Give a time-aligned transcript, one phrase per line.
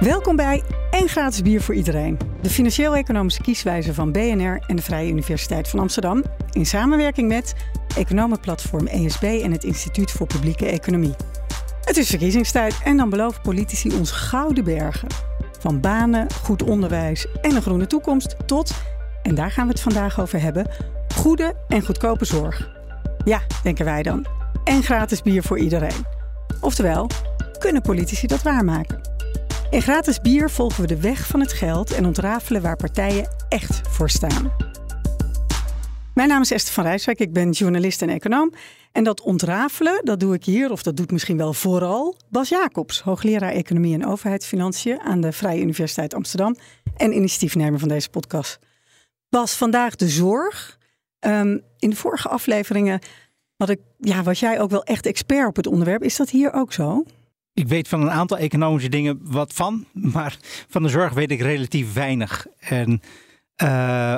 [0.00, 2.18] Welkom bij En Gratis Bier voor Iedereen.
[2.42, 6.24] De financieel-economische kieswijze van BNR en de Vrije Universiteit van Amsterdam.
[6.52, 7.54] In samenwerking met
[7.96, 11.14] economenplatform ESB en het Instituut voor Publieke Economie.
[11.84, 15.08] Het is verkiezingstijd en dan beloven politici ons gouden bergen.
[15.58, 18.74] Van banen, goed onderwijs en een groene toekomst tot,
[19.22, 20.70] en daar gaan we het vandaag over hebben,
[21.14, 22.70] goede en goedkope zorg.
[23.24, 24.26] Ja, denken wij dan.
[24.64, 26.06] En gratis bier voor iedereen.
[26.60, 27.10] Oftewel,
[27.58, 29.19] kunnen politici dat waarmaken?
[29.70, 33.88] In gratis bier volgen we de weg van het geld en ontrafelen waar partijen echt
[33.88, 34.52] voor staan.
[36.14, 38.52] Mijn naam is Esther van Rijswijk, ik ben journalist en econoom.
[38.92, 43.00] En dat ontrafelen, dat doe ik hier, of dat doet misschien wel vooral Bas Jacobs,
[43.00, 46.56] hoogleraar Economie en Overheidsfinanciën aan de Vrije Universiteit Amsterdam
[46.96, 48.58] en initiatiefnemer van deze podcast.
[49.28, 50.78] Bas, vandaag de zorg.
[51.18, 53.00] Ehm, in de vorige afleveringen
[53.56, 56.02] had ik, ja, was jij ook wel echt expert op het onderwerp.
[56.02, 57.04] Is dat hier ook zo?
[57.52, 61.40] Ik weet van een aantal economische dingen wat van, maar van de zorg weet ik
[61.40, 62.46] relatief weinig.
[62.58, 63.00] En
[63.62, 64.16] uh,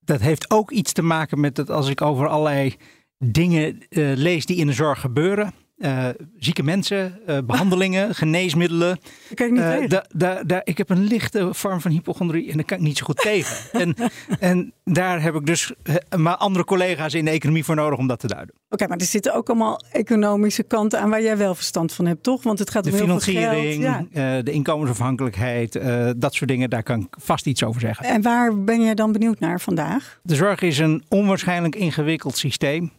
[0.00, 2.76] dat heeft ook iets te maken met dat als ik over allerlei
[3.18, 8.98] dingen uh, lees die in de zorg gebeuren, uh, zieke mensen, uh, behandelingen, geneesmiddelen.
[9.30, 12.64] Ik, niet uh, da, da, da, ik heb een lichte vorm van hypochondrie en daar
[12.64, 13.56] kan ik niet zo goed tegen.
[13.80, 13.94] En,
[14.40, 15.72] en daar heb ik dus
[16.16, 18.54] maar andere collega's in de economie voor nodig om dat te duiden.
[18.54, 22.06] Oké, okay, maar er zitten ook allemaal economische kanten aan waar jij wel verstand van
[22.06, 22.42] hebt, toch?
[22.42, 24.06] Want het gaat om de heel financiering, veel geld.
[24.12, 24.42] Ja.
[24.42, 25.80] de inkomensafhankelijkheid,
[26.16, 28.06] dat soort dingen, daar kan ik vast iets over zeggen.
[28.06, 30.20] En waar ben jij dan benieuwd naar vandaag?
[30.22, 32.92] De zorg is een onwaarschijnlijk ingewikkeld systeem.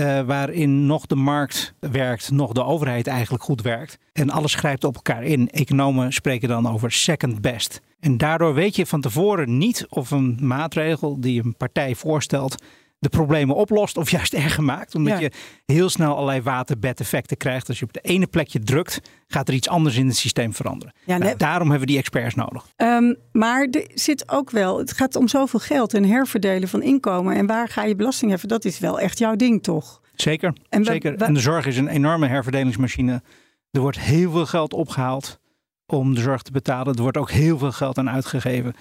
[0.00, 3.98] Uh, waarin nog de markt werkt, nog de overheid eigenlijk goed werkt.
[4.12, 5.50] En alles grijpt op elkaar in.
[5.50, 7.80] Economen spreken dan over second best.
[8.00, 12.62] En daardoor weet je van tevoren niet of een maatregel die een partij voorstelt
[13.02, 14.94] de problemen oplost of juist erger maakt.
[14.94, 15.18] Omdat ja.
[15.18, 15.30] je
[15.64, 17.68] heel snel allerlei waterbedeffecten krijgt.
[17.68, 20.94] Als je op de ene plekje drukt, gaat er iets anders in het systeem veranderen.
[21.04, 22.66] Ja, nou, daarom hebben we die experts nodig.
[22.76, 27.36] Um, maar er zit ook wel, het gaat om zoveel geld en herverdelen van inkomen.
[27.36, 28.48] En waar ga je belasting heffen?
[28.48, 30.00] Dat is wel echt jouw ding, toch?
[30.14, 31.22] Zeker, en, zeker.
[31.22, 33.22] en de zorg is een enorme herverdelingsmachine.
[33.70, 35.40] Er wordt heel veel geld opgehaald
[35.86, 36.94] om de zorg te betalen.
[36.94, 38.74] Er wordt ook heel veel geld aan uitgegeven.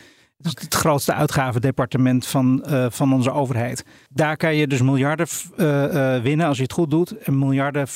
[0.43, 3.85] Het is het grootste uitgavendepartement van, uh, van onze overheid.
[4.09, 7.17] Daar kan je dus miljarden uh, uh, winnen als je het goed doet.
[7.17, 7.87] En miljarden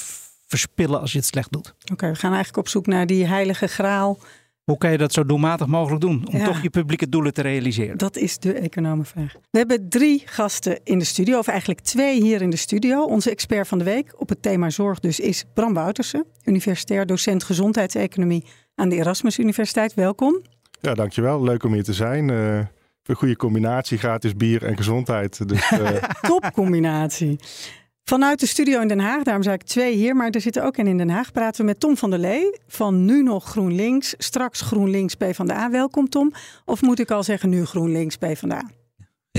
[0.47, 1.73] verspillen als je het slecht doet.
[1.81, 4.17] Oké, okay, we gaan eigenlijk op zoek naar die heilige graal.
[4.63, 6.27] Hoe kan je dat zo doelmatig mogelijk doen?
[6.27, 7.97] Om ja, toch je publieke doelen te realiseren?
[7.97, 9.33] Dat is de economenvraag.
[9.51, 13.03] We hebben drie gasten in de studio, of eigenlijk twee hier in de studio.
[13.03, 16.25] Onze expert van de week op het thema zorg dus is Bram Woutersen.
[16.43, 18.45] Universitair docent gezondheidseconomie
[18.75, 19.93] aan de Erasmus Universiteit.
[19.93, 20.41] Welkom.
[20.85, 21.43] Ja, dankjewel.
[21.43, 22.29] Leuk om hier te zijn.
[22.29, 22.57] Uh,
[23.03, 25.47] een goede combinatie, gratis bier en gezondheid.
[25.47, 25.89] Dus, uh...
[26.21, 27.39] Top combinatie.
[28.03, 30.77] Vanuit de studio in Den Haag, daarom zei ik twee hier, maar er zitten ook
[30.77, 34.13] een in Den Haag, praten we met Tom van der Lee van nu nog GroenLinks,
[34.17, 35.69] straks GroenLinks PvdA.
[35.69, 36.33] Welkom Tom.
[36.65, 38.69] Of moet ik al zeggen nu GroenLinks PvdA?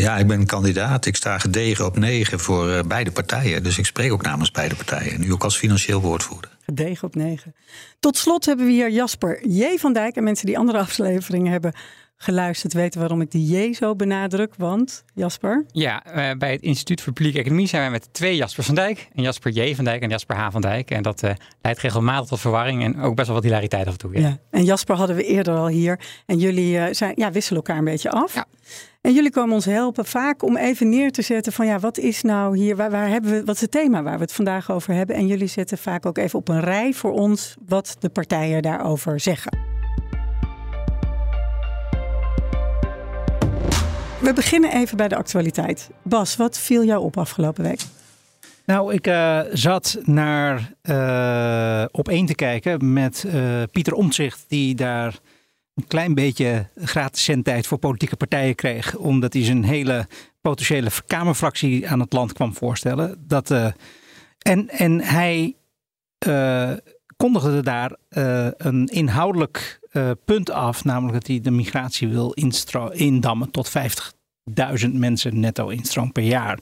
[0.01, 1.07] Ja, ik ben kandidaat.
[1.07, 3.63] Ik sta gedegen op negen voor uh, beide partijen.
[3.63, 5.21] Dus ik spreek ook namens beide partijen.
[5.21, 6.51] Nu ook als financieel woordvoerder.
[6.65, 7.55] Gedegen op negen.
[8.01, 9.77] Tot slot hebben we hier Jasper J.
[9.79, 10.17] van Dijk.
[10.17, 11.73] En mensen die andere afleveringen hebben
[12.17, 14.55] geluisterd weten waarom ik die J zo benadruk.
[14.57, 15.65] Want, Jasper?
[15.73, 19.09] Ja, uh, bij het Instituut voor Publieke Economie zijn wij met twee Jasper van Dijk.
[19.15, 19.75] En Jasper J.
[19.75, 20.51] van Dijk en Jasper H.
[20.51, 20.91] van Dijk.
[20.91, 21.31] En dat uh,
[21.63, 24.15] leidt regelmatig tot verwarring en ook best wel wat hilariteit af en toe.
[24.15, 24.21] Ja.
[24.21, 24.39] ja.
[24.51, 26.01] En Jasper hadden we eerder al hier.
[26.27, 28.35] En jullie uh, zijn, ja, wisselen elkaar een beetje af.
[28.35, 28.47] Ja.
[29.01, 32.23] En jullie komen ons helpen vaak om even neer te zetten van ja, wat is
[32.23, 34.95] nou hier, waar, waar, hebben we, wat is het thema waar we het vandaag over
[34.95, 35.17] hebben?
[35.17, 39.21] En jullie zetten vaak ook even op een rij voor ons wat de partijen daarover
[39.21, 39.76] zeggen.
[44.21, 45.91] We beginnen even bij de actualiteit.
[46.03, 47.81] Bas, wat viel jou op afgelopen week?
[48.67, 54.75] Nou, ik uh, zat naar uh, op één te kijken met uh, Pieter Omtzigt, die
[54.75, 55.19] daar
[55.75, 58.97] een klein beetje gratis zendtijd voor politieke partijen kreeg.
[58.97, 60.07] Omdat hij zijn hele
[60.41, 63.25] potentiële Kamerfractie aan het land kwam voorstellen.
[63.27, 63.51] Dat,
[64.39, 65.57] en, en hij
[67.17, 67.97] kondigde daar
[68.57, 69.81] een inhoudelijk
[70.25, 70.85] punt af.
[70.85, 72.35] Namelijk dat hij de migratie wil
[72.93, 73.73] indammen tot
[74.85, 76.59] 50.000 mensen netto instroom per jaar.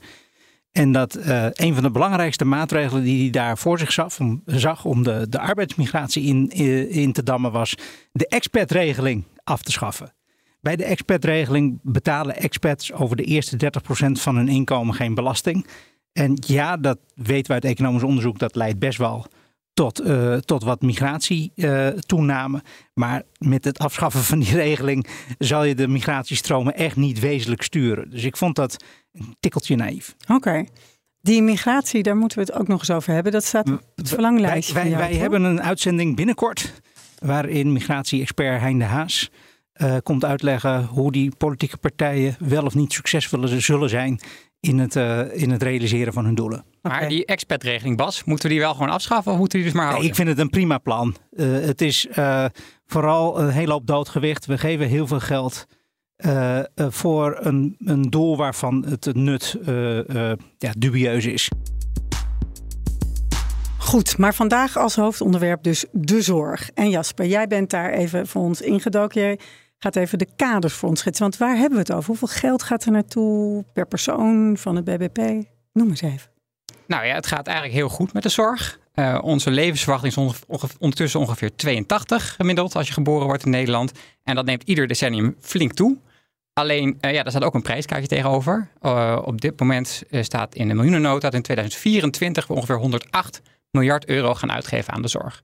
[0.72, 4.42] En dat uh, een van de belangrijkste maatregelen die hij daar voor zich zag om,
[4.46, 6.50] zag om de, de arbeidsmigratie in,
[6.90, 7.74] in te dammen was
[8.12, 10.14] de expertregeling af te schaffen.
[10.60, 15.66] Bij de expertregeling betalen expats over de eerste 30% van hun inkomen geen belasting.
[16.12, 19.26] En ja, dat weten we uit economisch onderzoek, dat leidt best wel
[19.74, 22.56] tot, uh, tot wat migratietoename.
[22.56, 22.62] Uh,
[22.94, 25.06] maar met het afschaffen van die regeling
[25.38, 28.10] zal je de migratiestromen echt niet wezenlijk sturen.
[28.10, 30.14] Dus ik vond dat een tikkeltje naïef.
[30.22, 30.34] Oké.
[30.34, 30.68] Okay.
[31.20, 33.32] Die migratie, daar moeten we het ook nog eens over hebben.
[33.32, 34.74] Dat staat op het verlanglijstje.
[34.74, 36.72] Wij, wij, wij hebben een uitzending binnenkort
[37.18, 39.30] waarin migratie-expert Hein de Haas
[39.76, 44.20] uh, komt uitleggen hoe die politieke partijen wel of niet succesvol zullen zijn
[44.64, 46.64] in het, uh, in het realiseren van hun doelen.
[46.82, 47.08] Maar okay.
[47.08, 49.90] die expertregeling, Bas, moeten we die wel gewoon afschaffen of moeten we die dus maar
[49.90, 50.10] houden?
[50.10, 51.16] Nee, ik vind het een prima plan.
[51.30, 52.06] Uh, het is
[52.86, 54.46] vooral een hele hoop doodgewicht.
[54.46, 55.66] We geven heel veel geld
[56.76, 59.56] voor een, een doel waarvan het nut
[60.58, 61.48] ja, dubieus is.
[63.78, 66.70] Goed, maar vandaag als hoofdonderwerp dus de zorg.
[66.74, 69.38] En Jasper, jij bent daar even voor ons ingedoken.
[69.78, 71.22] Gaat even de kaders voor ons schetsen.
[71.22, 72.06] Want waar hebben we het over?
[72.06, 75.46] Hoeveel geld gaat er naartoe per persoon van het BBP?
[75.72, 76.30] Noem eens even.
[76.86, 78.78] Nou ja, het gaat eigenlijk heel goed met de zorg.
[78.94, 80.42] Uh, onze levensverwachting is
[80.78, 83.92] ondertussen ongeveer 82 gemiddeld als je geboren wordt in Nederland.
[84.24, 85.98] En dat neemt ieder decennium flink toe.
[86.52, 88.68] Alleen, uh, ja, daar staat ook een prijskaartje tegenover.
[88.82, 94.06] Uh, op dit moment staat in de miljoenennota dat in 2024 we ongeveer 108 miljard
[94.06, 95.42] euro gaan uitgeven aan de zorg.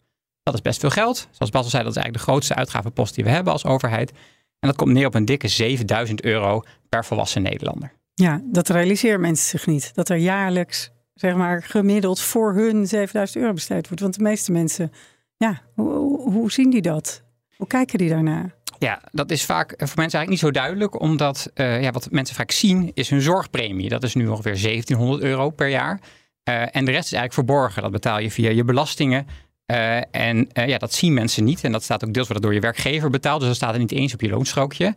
[0.50, 1.29] Dat is best veel geld.
[1.31, 4.11] Zoals Bas al zei, dat is eigenlijk de grootste uitgavenpost die we hebben als overheid.
[4.58, 7.93] En dat komt neer op een dikke 7000 euro per volwassen Nederlander.
[8.14, 9.94] Ja, dat realiseren mensen zich niet.
[9.94, 14.02] Dat er jaarlijks, zeg maar, gemiddeld voor hun 7000 euro besteed wordt.
[14.02, 14.93] Want de meeste mensen,
[15.37, 17.23] ja, hoe, hoe zien die dat?
[17.56, 18.55] Hoe kijken die daarnaar?
[18.79, 22.37] Ja, dat is vaak voor mensen eigenlijk niet zo duidelijk, omdat uh, ja, wat mensen
[22.37, 23.88] vaak zien is hun zorgpremie.
[23.88, 26.00] Dat is nu ongeveer 1700 euro per jaar.
[26.49, 27.82] Uh, en de rest is eigenlijk verborgen.
[27.82, 29.26] Dat betaal je via je belastingen.
[29.70, 31.64] Uh, en uh, ja, dat zien mensen niet.
[31.64, 33.38] En dat staat ook deels door je werkgever betaald.
[33.38, 34.94] Dus dat staat er niet eens op je loonstrookje.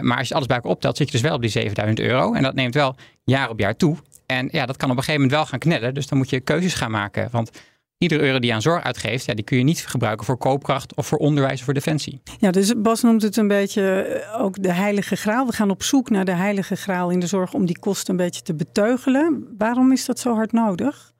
[0.00, 2.32] maar als je alles bij elkaar optelt, zit je dus wel op die 7000 euro.
[2.32, 3.96] En dat neemt wel jaar op jaar toe.
[4.26, 5.94] En ja, dat kan op een gegeven moment wel gaan knellen.
[5.94, 7.28] Dus dan moet je keuzes gaan maken.
[7.30, 7.50] Want
[8.02, 10.94] iedere euro die je aan zorg uitgeeft, ja, die kun je niet gebruiken voor koopkracht
[10.94, 12.20] of voor onderwijs of voor defensie.
[12.38, 15.46] Ja, dus Bas noemt het een beetje ook de heilige graal.
[15.46, 18.24] We gaan op zoek naar de heilige graal in de zorg om die kosten een
[18.24, 19.54] beetje te beteugelen.
[19.58, 21.11] Waarom is dat zo hard nodig?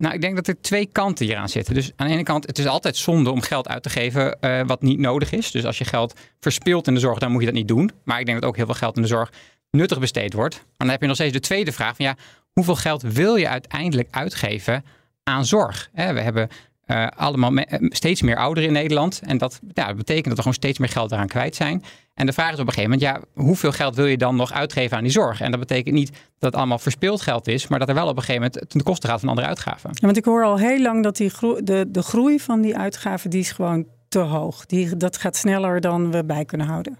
[0.00, 1.74] Nou, ik denk dat er twee kanten hieraan zitten.
[1.74, 4.60] Dus aan de ene kant, het is altijd zonde om geld uit te geven uh,
[4.66, 5.50] wat niet nodig is.
[5.50, 7.90] Dus als je geld verspilt in de zorg, dan moet je dat niet doen.
[8.04, 9.32] Maar ik denk dat ook heel veel geld in de zorg
[9.70, 10.54] nuttig besteed wordt.
[10.54, 12.16] Maar dan heb je nog steeds de tweede vraag van ja,
[12.52, 14.84] hoeveel geld wil je uiteindelijk uitgeven
[15.22, 15.90] aan zorg?
[15.92, 16.48] we hebben
[16.90, 17.52] uh, allemaal
[17.88, 19.20] steeds meer ouderen in Nederland.
[19.24, 21.82] En dat, ja, betekent dat we gewoon steeds meer geld eraan kwijt zijn.
[22.14, 24.52] En de vraag is op een gegeven moment, ja, hoeveel geld wil je dan nog
[24.52, 25.40] uitgeven aan die zorg?
[25.40, 28.16] En dat betekent niet dat het allemaal verspild geld is, maar dat er wel op
[28.16, 29.90] een gegeven moment ten koste gaat van andere uitgaven.
[30.00, 33.40] Want ik hoor al heel lang dat die de, de groei van die uitgaven, die
[33.40, 34.66] is gewoon te hoog.
[34.66, 36.98] Die, dat gaat sneller dan we bij kunnen houden.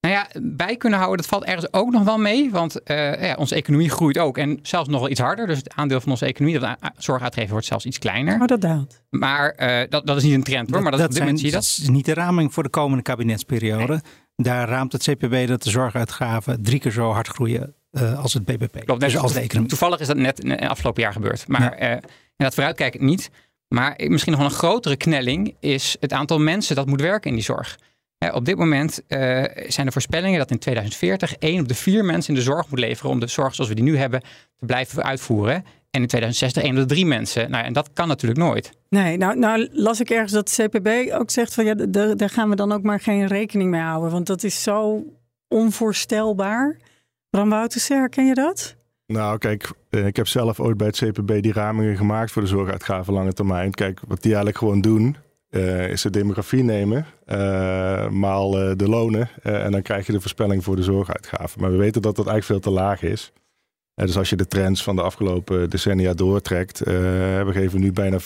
[0.00, 2.50] Nou ja, bij kunnen houden, dat valt ergens ook nog wel mee.
[2.50, 4.38] Want uh, ja, onze economie groeit ook.
[4.38, 5.46] En zelfs nog wel iets harder.
[5.46, 8.40] Dus het aandeel van onze economie dat zorg uitgeven wordt zelfs iets kleiner.
[8.40, 9.02] Oh, dat daalt.
[9.10, 10.82] Maar uh, dat, dat is niet een trend hoor.
[10.82, 11.62] Maar dat, dat, dat, zijn, zie je dat.
[11.62, 13.92] is niet de raming voor de komende kabinetsperiode.
[13.92, 14.00] Nee.
[14.36, 18.44] Daar raamt het CPB dat de zorguitgaven drie keer zo hard groeien uh, als het
[18.44, 18.84] BBP.
[18.84, 19.68] Klopt, dus als de economie.
[19.68, 21.48] Toevallig is dat net in het afgelopen jaar gebeurd.
[21.48, 22.00] Maar ja.
[22.36, 23.30] dat vooruitkijkend niet.
[23.68, 27.36] Maar misschien nog wel een grotere knelling is het aantal mensen dat moet werken in
[27.36, 27.78] die zorg.
[28.18, 32.34] Op dit moment uh, zijn er voorspellingen dat in 2040 één op de vier mensen
[32.34, 34.20] in de zorg moet leveren om de zorg zoals we die nu hebben
[34.58, 35.64] te blijven uitvoeren.
[35.90, 37.50] En in 2060 één op de drie mensen.
[37.50, 38.70] Nou, en dat kan natuurlijk nooit.
[38.88, 41.74] Nee, nou, nou las ik ergens dat CPB ook zegt van ja,
[42.14, 44.10] daar gaan we dan ook maar geen rekening mee houden.
[44.10, 45.04] Want dat is zo
[45.48, 46.76] onvoorstelbaar.
[47.30, 48.76] Bram Wouters, herken je dat?
[49.06, 53.12] Nou, kijk, ik heb zelf ooit bij het CPB die ramingen gemaakt voor de zorguitgaven
[53.12, 53.70] lange termijn.
[53.70, 55.16] Kijk, wat die eigenlijk gewoon doen,
[55.56, 59.28] uh, is de demografie nemen, uh, maal uh, de lonen.
[59.42, 61.60] en dan krijg je de voorspelling voor de zorguitgaven.
[61.60, 63.32] Maar we weten dat dat eigenlijk veel te laag is.
[63.94, 68.24] dus als je de trends van de afgelopen decennia doortrekt, we geven nu bijna 14%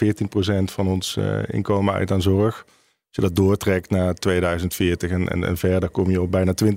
[0.64, 2.64] van ons inkomen uit aan zorg.
[2.66, 2.68] Als
[3.10, 6.68] je dat doortrekt naar 2040 en, en, en verder, kom je op bijna 20%.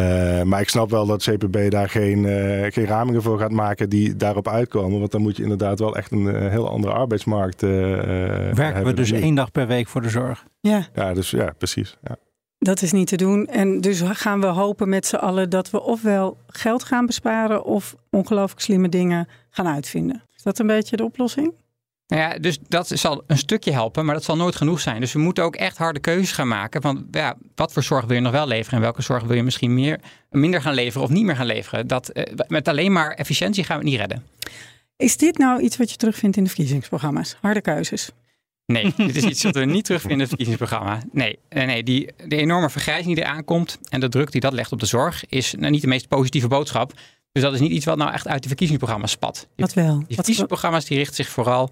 [0.00, 3.88] Uh, maar ik snap wel dat CPB daar geen, uh, geen ramingen voor gaat maken
[3.88, 4.98] die daarop uitkomen.
[4.98, 9.12] Want dan moet je inderdaad wel echt een uh, heel andere arbeidsmarkt Werken we dus
[9.12, 10.44] één dag per week voor de zorg?
[10.60, 11.96] Ja, ja dus ja, precies.
[12.02, 12.16] Ja.
[12.58, 13.46] Dat is niet te doen.
[13.46, 17.96] En dus gaan we hopen met z'n allen dat we ofwel geld gaan besparen of
[18.10, 20.22] ongelooflijk slimme dingen gaan uitvinden.
[20.36, 21.54] Is dat een beetje de oplossing?
[22.10, 25.00] Nou ja, dus dat zal een stukje helpen, maar dat zal nooit genoeg zijn.
[25.00, 26.82] Dus we moeten ook echt harde keuzes gaan maken.
[26.82, 29.42] Van ja, wat voor zorg wil je nog wel leveren en welke zorg wil je
[29.42, 30.00] misschien meer,
[30.30, 31.86] minder gaan leveren of niet meer gaan leveren?
[31.86, 34.26] Dat, eh, met alleen maar efficiëntie gaan we het niet redden.
[34.96, 37.36] Is dit nou iets wat je terugvindt in de verkiezingsprogramma's?
[37.40, 38.10] Harde keuzes?
[38.66, 41.02] Nee, dit is iets wat we niet terugvinden in het verkiezingsprogramma.
[41.12, 44.52] Nee, eh, nee die, de enorme vergrijzing die eraan komt en de druk die dat
[44.52, 46.92] legt op de zorg is nou, niet de meest positieve boodschap.
[47.32, 49.48] Dus dat is niet iets wat nou echt uit de verkiezingsprogramma's spat.
[49.56, 49.98] Wat wel?
[50.06, 51.70] Die verkiezingsprogramma's die richten zich vooral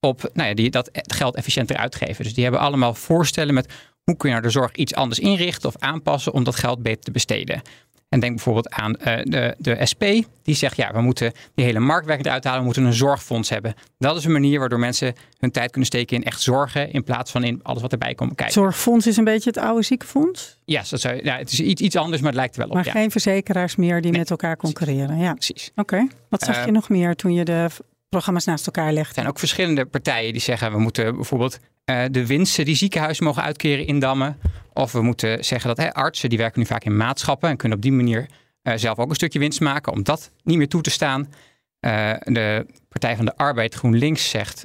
[0.00, 2.24] op nou ja, die, dat geld efficiënter uitgeven.
[2.24, 3.72] Dus die hebben allemaal voorstellen met
[4.04, 7.02] hoe kun je nou de zorg iets anders inrichten of aanpassen om dat geld beter
[7.02, 7.62] te besteden.
[8.08, 10.04] En denk bijvoorbeeld aan uh, de, de SP,
[10.42, 13.74] die zegt ja, we moeten die hele marktwerking eruit halen, we moeten een zorgfonds hebben.
[13.98, 17.30] Dat is een manier waardoor mensen hun tijd kunnen steken in echt zorgen in plaats
[17.30, 18.54] van in alles wat erbij komt kijken.
[18.54, 20.58] Zorgfonds is een beetje het oude ziekenfonds?
[20.64, 22.74] Ja, dat zou, ja het is iets, iets anders, maar het lijkt er wel op.
[22.74, 25.18] Maar geen verzekeraars meer die met elkaar concurreren.
[25.18, 25.70] Ja, precies.
[25.76, 26.06] Oké.
[26.28, 27.68] Wat zag je uh, nog meer toen je de
[28.10, 29.08] programma's naast elkaar legde?
[29.08, 33.24] Er zijn ook verschillende partijen die zeggen we moeten bijvoorbeeld uh, de winsten die ziekenhuizen
[33.24, 34.38] mogen uitkeren indammen.
[34.72, 37.82] Of we moeten zeggen dat artsen die werken nu vaak in maatschappen en kunnen op
[37.82, 38.26] die manier
[38.62, 41.20] uh, zelf ook een stukje winst maken om dat niet meer toe te staan.
[41.20, 44.64] Uh, de Partij van de Arbeid GroenLinks zegt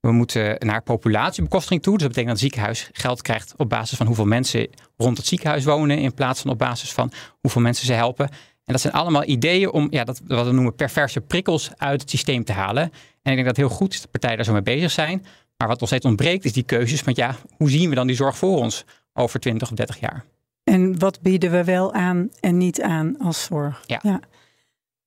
[0.00, 1.92] we moeten naar populatiebekostiging toe.
[1.92, 5.26] Dus dat betekent dat het ziekenhuis geld krijgt op basis van hoeveel mensen rond het
[5.26, 8.28] ziekenhuis wonen in plaats van op basis van hoeveel mensen ze helpen.
[8.66, 12.10] En dat zijn allemaal ideeën om ja, dat, wat we noemen perverse prikkels uit het
[12.10, 12.82] systeem te halen.
[12.82, 12.90] En
[13.32, 15.24] ik denk dat het heel goed is dat partijen daar zo mee bezig zijn.
[15.56, 17.02] Maar wat nog steeds ontbreekt is die keuzes.
[17.02, 20.24] Want ja, hoe zien we dan die zorg voor ons over 20 of 30 jaar?
[20.64, 23.82] En wat bieden we wel aan en niet aan als zorg?
[23.86, 23.98] Ja.
[24.02, 24.20] ja.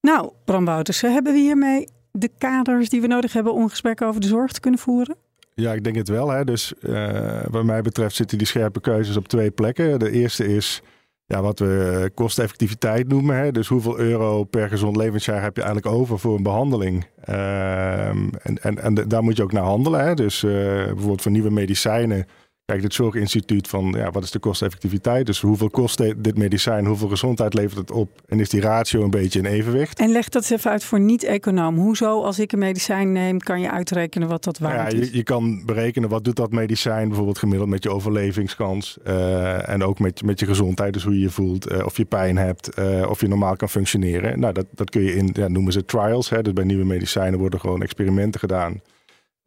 [0.01, 4.21] Nou, Bram Wouters, hebben we hiermee de kaders die we nodig hebben om gesprekken over
[4.21, 5.15] de zorg te kunnen voeren?
[5.55, 6.29] Ja, ik denk het wel.
[6.29, 6.43] Hè.
[6.43, 9.99] Dus uh, wat mij betreft zitten die scherpe keuzes op twee plekken.
[9.99, 10.81] De eerste is
[11.29, 13.35] ja, wat we kosteffectiviteit noemen.
[13.35, 13.51] Hè?
[13.51, 17.05] Dus hoeveel euro per gezond levensjaar heb je eigenlijk over voor een behandeling?
[17.29, 20.05] Um, en, en, en daar moet je ook naar handelen.
[20.05, 20.13] Hè?
[20.13, 20.51] Dus uh,
[20.85, 22.25] bijvoorbeeld voor nieuwe medicijnen
[22.69, 25.25] kijkt het Zorginstituut van ja, wat is de kosteffectiviteit?
[25.25, 26.85] Dus hoeveel kost dit medicijn?
[26.85, 28.21] Hoeveel gezondheid levert het op?
[28.27, 29.99] En is die ratio een beetje in evenwicht?
[29.99, 31.77] En leg dat eens even uit voor niet-econoom.
[31.77, 35.09] Hoezo, als ik een medicijn neem, kan je uitrekenen wat dat waard ja, is?
[35.09, 38.97] Je, je kan berekenen wat doet dat medicijn bijvoorbeeld gemiddeld met je overlevingskans.
[39.07, 41.71] Uh, en ook met, met je gezondheid, dus hoe je je voelt.
[41.71, 44.39] Uh, of je pijn hebt, uh, of je normaal kan functioneren.
[44.39, 46.29] Nou, dat, dat kun je in, ja, noemen ze trials.
[46.29, 46.41] Hè?
[46.41, 48.81] Dus bij nieuwe medicijnen worden gewoon experimenten gedaan.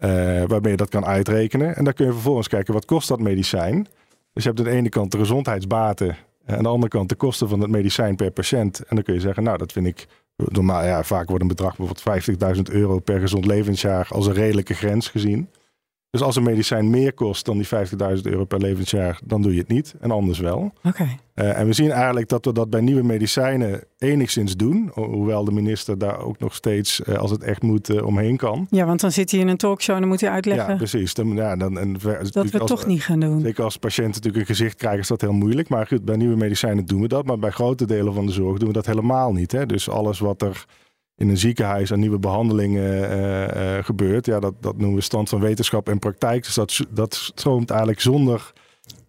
[0.05, 1.77] Uh, waarmee je dat kan uitrekenen.
[1.77, 3.87] En dan kun je vervolgens kijken wat kost dat medicijn.
[4.33, 6.17] Dus je hebt aan de ene kant de gezondheidsbaten.
[6.45, 8.79] En aan de andere kant de kosten van het medicijn per patiënt.
[8.79, 10.07] En dan kun je zeggen, nou dat vind ik
[10.37, 10.85] normaal.
[10.85, 15.09] Ja, vaak wordt een bedrag bijvoorbeeld 50.000 euro per gezond levensjaar als een redelijke grens
[15.09, 15.49] gezien.
[16.13, 19.59] Dus als een medicijn meer kost dan die 50.000 euro per levensjaar, dan doe je
[19.59, 19.95] het niet.
[20.01, 20.73] En anders wel.
[20.85, 21.19] Okay.
[21.35, 24.91] Uh, en we zien eigenlijk dat we dat bij nieuwe medicijnen enigszins doen.
[24.95, 28.67] Hoewel de minister daar ook nog steeds, uh, als het echt moet, uh, omheen kan.
[28.71, 30.71] Ja, want dan zit hij in een talkshow en dan moet hij uitleggen.
[30.71, 31.15] Ja, precies.
[31.15, 33.41] Dan, ja, dan, en, dat we als, toch niet gaan doen.
[33.41, 35.69] Zeker als patiënten natuurlijk een gezicht krijgen, is dat heel moeilijk.
[35.69, 37.27] Maar goed, bij nieuwe medicijnen doen we dat.
[37.27, 39.53] Maar bij grote delen van de zorg doen we dat helemaal niet.
[39.53, 39.67] Hè?
[39.67, 40.65] Dus alles wat er
[41.17, 44.27] in een ziekenhuis aan nieuwe behandelingen uh, uh, gebeurt.
[44.27, 46.45] Ja, dat, dat noemen we stand van wetenschap en praktijk.
[46.45, 48.53] Dus dat, dat stroomt eigenlijk zonder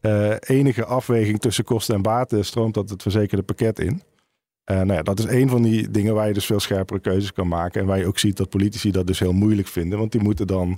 [0.01, 4.01] uh, enige afweging tussen kosten en baten, stroomt dat het verzekerde pakket in.
[4.65, 7.47] nou ja, dat is een van die dingen waar je dus veel scherpere keuzes kan
[7.47, 7.81] maken.
[7.81, 9.99] En waar je ook ziet dat politici dat dus heel moeilijk vinden.
[9.99, 10.77] Want die moeten dan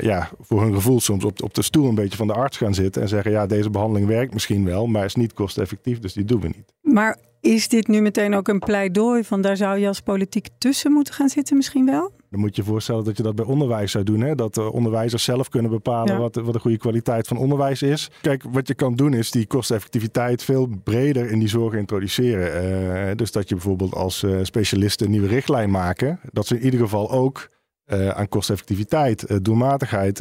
[0.00, 2.74] ja, voor hun gevoel soms op, op de stoel een beetje van de arts gaan
[2.74, 3.02] zitten.
[3.02, 6.40] En zeggen, ja, deze behandeling werkt misschien wel, maar is niet kosteffectief, dus die doen
[6.40, 6.72] we niet.
[6.80, 10.92] Maar is dit nu meteen ook een pleidooi van daar zou je als politiek tussen
[10.92, 12.12] moeten gaan zitten misschien wel?
[12.30, 14.20] Dan moet je je voorstellen dat je dat bij onderwijs zou doen.
[14.20, 14.34] Hè?
[14.34, 16.20] Dat de onderwijzers zelf kunnen bepalen ja.
[16.20, 18.10] wat, wat de goede kwaliteit van onderwijs is.
[18.20, 22.64] Kijk, wat je kan doen is die kosteffectiviteit veel breder in die zorg introduceren.
[23.08, 26.20] Uh, dus dat je bijvoorbeeld als uh, specialist een nieuwe richtlijn maken.
[26.32, 27.48] Dat ze in ieder geval ook
[27.86, 30.16] uh, aan kosteffectiviteit, doelmatigheid,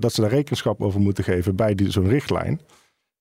[0.00, 2.60] dat ze daar rekenschap over moeten geven bij zo'n richtlijn.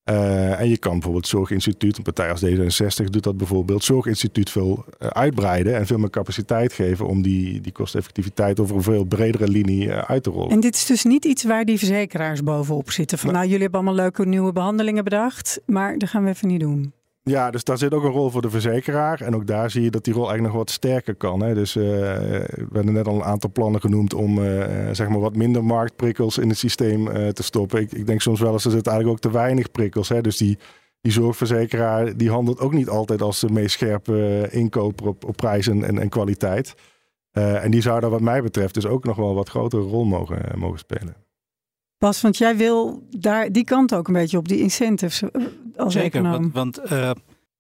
[0.10, 4.86] Uh, en je kan bijvoorbeeld Zorginstituut, een partij als D66 doet dat bijvoorbeeld, Zorginstituut veel
[5.00, 9.48] uh, uitbreiden en veel meer capaciteit geven om die, die kosteffectiviteit over een veel bredere
[9.48, 10.52] linie uh, uit te rollen.
[10.52, 13.18] En dit is dus niet iets waar die verzekeraars bovenop zitten.
[13.18, 16.60] Van nou, jullie hebben allemaal leuke nieuwe behandelingen bedacht, maar dat gaan we even niet
[16.60, 16.94] doen.
[17.28, 19.22] Ja, dus daar zit ook een rol voor de verzekeraar.
[19.22, 21.42] En ook daar zie je dat die rol eigenlijk nog wat sterker kan.
[21.42, 21.54] Hè.
[21.54, 25.36] Dus uh, we hebben net al een aantal plannen genoemd om uh, zeg maar wat
[25.36, 27.82] minder marktprikkels in het systeem uh, te stoppen.
[27.82, 30.10] Ik, ik, denk soms wel eens, er zitten eigenlijk ook te weinig prikkels.
[30.10, 30.22] Hè.
[30.22, 30.58] Dus die,
[31.02, 35.68] die zorgverzekeraar die handelt ook niet altijd als de meest scherpe inkoper op, op prijs
[35.68, 36.76] en, en, en kwaliteit.
[37.32, 40.42] en die zou daar wat mij betreft dus ook nog wel wat grotere rol mogen,
[40.56, 41.16] mogen spelen.
[41.98, 45.24] Bas, want jij wil daar die kant ook een beetje op, die incentives
[45.78, 46.52] als Zeker, econoom.
[46.52, 47.12] want, want uh,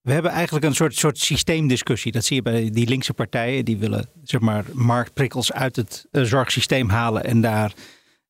[0.01, 2.12] we hebben eigenlijk een soort, soort systeemdiscussie.
[2.12, 3.65] Dat zie je bij die linkse partijen.
[3.65, 7.74] Die willen zeg maar, marktprikkels uit het uh, zorgsysteem halen en daar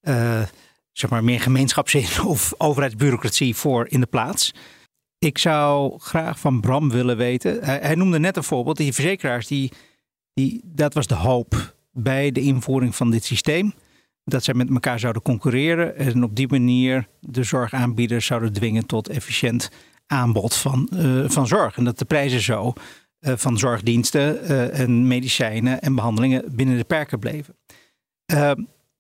[0.02, 0.42] uh,
[0.92, 4.54] zeg maar, meer gemeenschapszin of overheidsbureaucratie voor in de plaats.
[5.20, 7.64] Ik zou graag van Bram willen weten.
[7.64, 8.78] Hij, hij noemde net een voorbeeld.
[8.78, 9.72] Die verzekeraars, die,
[10.34, 13.74] die, dat was de hoop bij de invoering van dit systeem
[14.30, 19.10] dat zij met elkaar zouden concurreren en op die manier de zorgaanbieders zouden dwingen tot
[19.10, 19.70] efficiënt
[20.08, 21.78] aanbod van, uh, van zorg.
[21.78, 22.74] En dat de prijzen zo
[23.20, 27.56] van zorgdiensten en medicijnen en behandelingen binnen de perken bleven.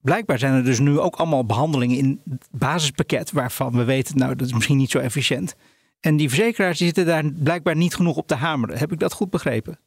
[0.02, 4.36] blijkbaar zijn er dus nu ook allemaal behandelingen in het basispakket waarvan we weten, nou
[4.36, 5.56] dat is misschien niet zo efficiënt.
[6.00, 8.78] En die verzekeraars zitten daar blijkbaar niet genoeg op te hameren.
[8.78, 9.80] Heb ik dat goed begrepen?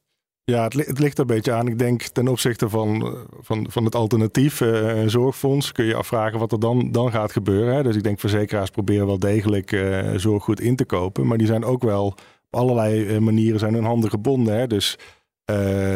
[0.51, 1.67] Ja, het, het, ligt er een beetje aan.
[1.67, 6.39] Ik denk ten opzichte van, eh, van, van het alternatief, uh, zorgfonds, kun je afvragen
[6.39, 7.75] wat er dan, dan gaat gebeuren.
[7.75, 7.83] Hè?
[7.83, 11.27] Dus ik denk verzekeraars proberen wel degelijk uh, zorg goed in te kopen.
[11.27, 14.59] Maar die zijn ook wel op allerlei manieren zijn hun handen gebonden.
[14.59, 14.67] Hè?
[14.67, 14.99] Dus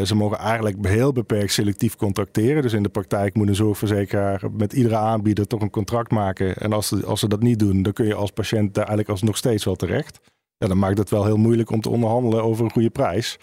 [0.05, 2.63] ze mogen eigenlijk heel beperkt selectief contracteren.
[2.63, 6.57] Dus in de praktijk moet een zorgverzekeraar met iedere aanbieder toch een contract maken.
[6.57, 9.09] En als ze, als ze dat niet doen, dan kun je als patiënt daar eigenlijk
[9.09, 10.21] als nog steeds wel terecht.
[10.59, 13.39] Ja, dan maakt het wel heel moeilijk om te onderhandelen over een goede prijs.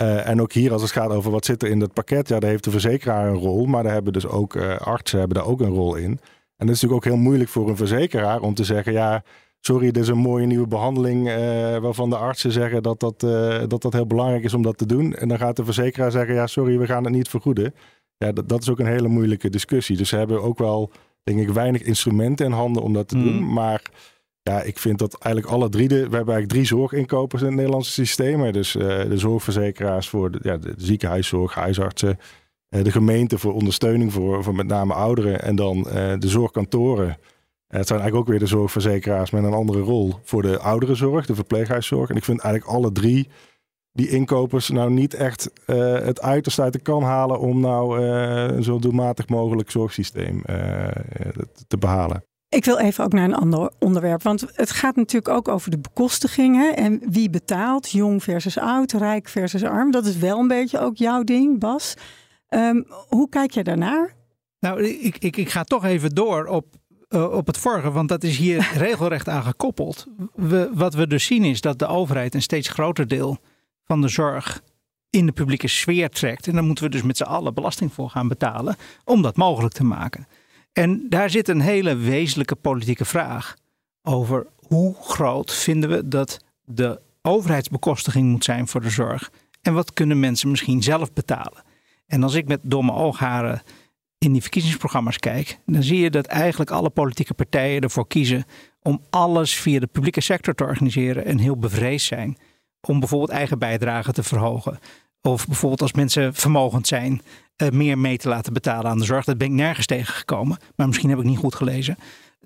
[0.00, 2.38] Uh, en ook hier, als het gaat over wat zit er in het pakket, ja,
[2.38, 5.46] daar heeft de verzekeraar een rol, maar daar hebben dus ook uh, artsen hebben daar
[5.46, 6.10] ook een rol in.
[6.56, 9.22] En dat is natuurlijk ook heel moeilijk voor een verzekeraar om te zeggen, ja,
[9.60, 11.34] sorry, dit is een mooie nieuwe behandeling uh,
[11.78, 13.20] waarvan de artsen zeggen dat dat,
[13.70, 15.14] dat dat heel belangrijk is om dat te doen.
[15.14, 17.74] En dan gaat de verzekeraar zeggen, ja, sorry, we gaan het niet vergoeden.
[18.16, 19.96] Ja, dat, dat is ook een hele moeilijke discussie.
[19.96, 20.90] Dus ze hebben ook wel,
[21.22, 23.36] denk ik, weinig instrumenten in handen om dat te doen.
[23.36, 23.52] Hmm.
[23.52, 23.82] Maar
[24.48, 27.56] ja, ik vind dat eigenlijk alle drie, de, we hebben eigenlijk drie zorginkopers in het
[27.56, 28.52] Nederlandse systeem.
[28.52, 32.18] Dus uh, de zorgverzekeraars voor de, ja, de ziekenhuiszorg, huisartsen,
[32.70, 37.08] uh, de gemeente voor ondersteuning voor, voor met name ouderen en dan uh, de zorgkantoren.
[37.66, 41.34] het zijn eigenlijk ook weer de zorgverzekeraars met een andere rol voor de ouderenzorg, de
[41.34, 42.10] verpleeghuiszorg.
[42.10, 43.28] En ik vind eigenlijk alle drie
[43.92, 49.28] die inkopers nou niet echt het uiterste uit kan halen om nou een zo doelmatig
[49.28, 50.42] mogelijk zorgsysteem
[51.68, 52.22] te behalen.
[52.48, 54.22] Ik wil even ook naar een ander onderwerp.
[54.22, 56.76] Want het gaat natuurlijk ook over de bekostigingen.
[56.76, 59.90] En wie betaalt, jong versus oud, rijk versus arm.
[59.90, 61.94] Dat is wel een beetje ook jouw ding, Bas.
[62.48, 64.14] Um, hoe kijk jij daarnaar?
[64.60, 66.66] Nou, ik, ik, ik ga toch even door op,
[67.08, 70.06] uh, op het vorige, want dat is hier regelrecht aan gekoppeld.
[70.34, 73.38] We, wat we dus zien is dat de overheid een steeds groter deel
[73.84, 74.62] van de zorg
[75.10, 76.46] in de publieke sfeer trekt.
[76.46, 79.74] En daar moeten we dus met z'n allen belasting voor gaan betalen om dat mogelijk
[79.74, 80.26] te maken.
[80.72, 83.56] En daar zit een hele wezenlijke politieke vraag
[84.02, 89.30] over hoe groot vinden we dat de overheidsbekostiging moet zijn voor de zorg
[89.62, 91.62] en wat kunnen mensen misschien zelf betalen.
[92.06, 93.62] En als ik met domme oogharen
[94.18, 98.44] in die verkiezingsprogramma's kijk, dan zie je dat eigenlijk alle politieke partijen ervoor kiezen
[98.82, 102.36] om alles via de publieke sector te organiseren en heel bevreesd zijn
[102.80, 104.78] om bijvoorbeeld eigen bijdrage te verhogen.
[105.22, 107.22] Of bijvoorbeeld als mensen vermogend zijn,
[107.62, 109.24] uh, meer mee te laten betalen aan de zorg.
[109.24, 111.96] Dat ben ik nergens tegengekomen, maar misschien heb ik niet goed gelezen.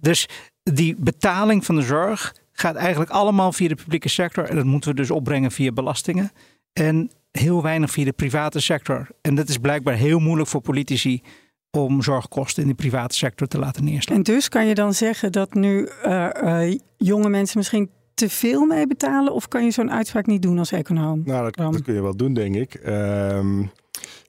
[0.01, 0.29] Dus
[0.62, 4.44] die betaling van de zorg gaat eigenlijk allemaal via de publieke sector.
[4.44, 6.33] En dat moeten we dus opbrengen via belastingen.
[6.72, 9.09] En heel weinig via de private sector.
[9.20, 11.22] En dat is blijkbaar heel moeilijk voor politici
[11.70, 14.16] om zorgkosten in de private sector te laten neerslaan.
[14.16, 18.66] En dus kan je dan zeggen dat nu uh, uh, jonge mensen misschien te veel
[18.66, 19.35] mee betalen?
[19.35, 21.22] Of kan je zo'n uitspraak niet doen als econoom?
[21.25, 22.81] Nou, dat, dat kun je wel doen, denk ik.
[22.87, 23.70] Um,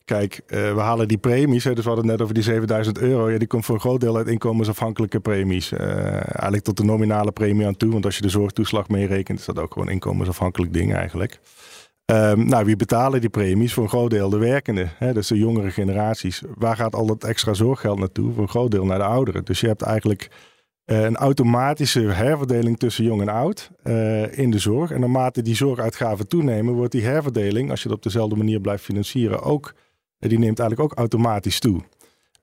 [0.05, 1.63] Kijk, uh, we halen die premies.
[1.63, 3.29] Hè, dus we hadden het net over die 7000 euro.
[3.29, 5.71] Ja, die komt voor een groot deel uit inkomensafhankelijke premies.
[5.71, 5.79] Uh,
[6.13, 7.91] eigenlijk tot de nominale premie aan toe.
[7.91, 11.39] Want als je de zorgtoeslag meerekent, is dat ook gewoon inkomensafhankelijk ding eigenlijk.
[12.05, 13.73] Um, nou, wie betalen die premies?
[13.73, 14.91] Voor een groot deel de werkenden.
[15.13, 16.41] Dus de jongere generaties.
[16.55, 18.33] Waar gaat al dat extra zorggeld naartoe?
[18.33, 19.45] Voor een groot deel naar de ouderen.
[19.45, 20.29] Dus je hebt eigenlijk
[20.85, 23.71] uh, een automatische herverdeling tussen jong en oud
[24.31, 24.91] in de zorg.
[24.91, 28.83] En naarmate die zorguitgaven toenemen, wordt die herverdeling, als je het op dezelfde manier blijft
[28.83, 29.73] financieren, ook
[30.29, 31.81] die neemt eigenlijk ook automatisch toe.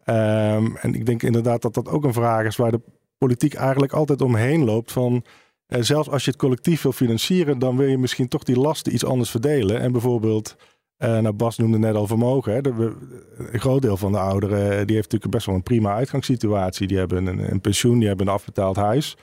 [0.04, 2.80] Um, en ik denk inderdaad dat dat ook een vraag is waar de
[3.18, 5.24] politiek eigenlijk altijd omheen loopt van...
[5.68, 8.94] Uh, zelfs als je het collectief wil financieren, dan wil je misschien toch die lasten
[8.94, 9.80] iets anders verdelen.
[9.80, 10.56] En bijvoorbeeld,
[10.98, 12.52] uh, nou Bas noemde net al vermogen.
[12.52, 12.92] Hè, de,
[13.36, 16.86] een groot deel van de ouderen die heeft natuurlijk best wel een prima uitgangssituatie.
[16.86, 19.16] Die hebben een, een pensioen, die hebben een afbetaald huis.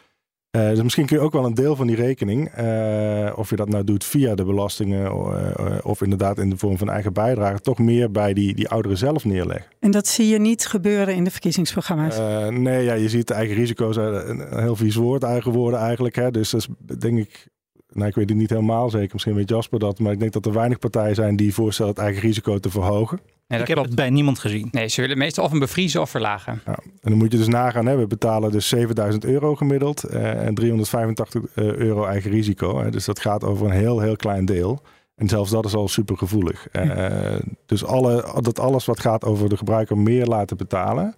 [0.51, 3.55] Uh, dus misschien kun je ook wel een deel van die rekening, uh, of je
[3.55, 7.59] dat nou doet via de belastingen uh, of inderdaad in de vorm van eigen bijdrage,
[7.59, 9.71] toch meer bij die, die ouderen zelf neerleggen.
[9.79, 12.17] En dat zie je niet gebeuren in de verkiezingsprogramma's?
[12.49, 16.15] nee, ja, je ziet eigen risico's, een heel vies woord, eigen woorden eigenlijk.
[16.15, 17.47] Hè, dus dat is denk ik
[17.89, 20.45] nou, ik weet het niet helemaal zeker, misschien weet Jasper dat, maar ik denk dat
[20.45, 23.19] er weinig partijen zijn die voorstellen het eigen risico te verhogen.
[23.47, 24.67] Nee, ik heb het bij niemand gezien.
[24.71, 26.61] Nee, ze willen meestal of een bevriezen of verlagen.
[26.65, 30.45] Ja, en dan moet je dus nagaan, hè, we betalen dus 7000 euro gemiddeld eh,
[30.45, 32.79] en 385 uh, euro eigen risico.
[32.79, 34.81] Hè, dus dat gaat over een heel, heel klein deel.
[35.15, 36.67] En zelfs dat is al super gevoelig.
[36.71, 41.15] Uh, dus alle, dat alles wat gaat over de gebruiker meer laten betalen,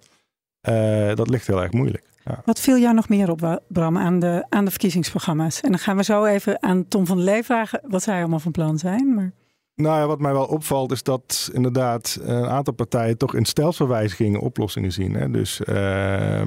[0.70, 2.04] uh, dat ligt heel erg moeilijk.
[2.26, 2.42] Ja.
[2.46, 5.62] Wat viel jou nog meer op, Bram, aan de, aan de verkiezingsprogramma's?
[5.62, 8.39] En dan gaan we zo even aan Tom van der Lee vragen wat zij allemaal
[8.39, 9.13] van plan zijn.
[9.13, 9.32] Maar...
[9.80, 14.39] Nou ja, wat mij wel opvalt is dat inderdaad een aantal partijen toch in stelselwijzigingen
[14.39, 15.13] oplossingen zien.
[15.13, 15.32] Hè?
[15.32, 16.42] Dus uh,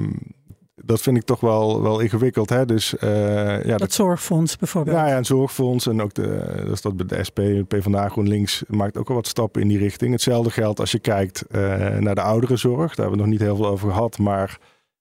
[0.75, 2.49] dat vind ik toch wel, wel ingewikkeld.
[2.49, 2.65] Hè?
[2.65, 4.97] Dus, uh, ja, dat, zorgfonds bijvoorbeeld.
[4.97, 8.63] Ja, ja, een zorgfonds en ook de, dat is dat bij de SP, PvdA, GroenLinks
[8.67, 10.11] maakt ook al wat stappen in die richting.
[10.11, 11.61] Hetzelfde geldt als je kijkt uh,
[11.97, 12.95] naar de ouderenzorg.
[12.95, 14.59] Daar hebben we nog niet heel veel over gehad, maar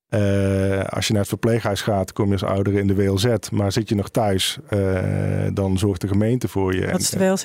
[0.09, 3.35] uh, als je naar het verpleeghuis gaat, kom je als ouder in de WLZ.
[3.51, 4.59] Maar zit je nog thuis,
[5.53, 6.91] dan zorgt de gemeente voor je.
[6.91, 7.45] Wat is de WLZ?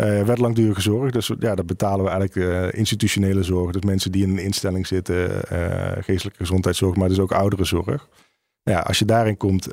[0.00, 1.10] Uh, wet langdurige zorg.
[1.10, 3.72] Dus ja, dat betalen we eigenlijk uh, institutionele zorg.
[3.72, 8.08] Dus mensen die in een instelling zitten, uh, geestelijke gezondheidszorg, maar dus ook ouderenzorg.
[8.64, 9.68] Nou ja, als je daarin komt,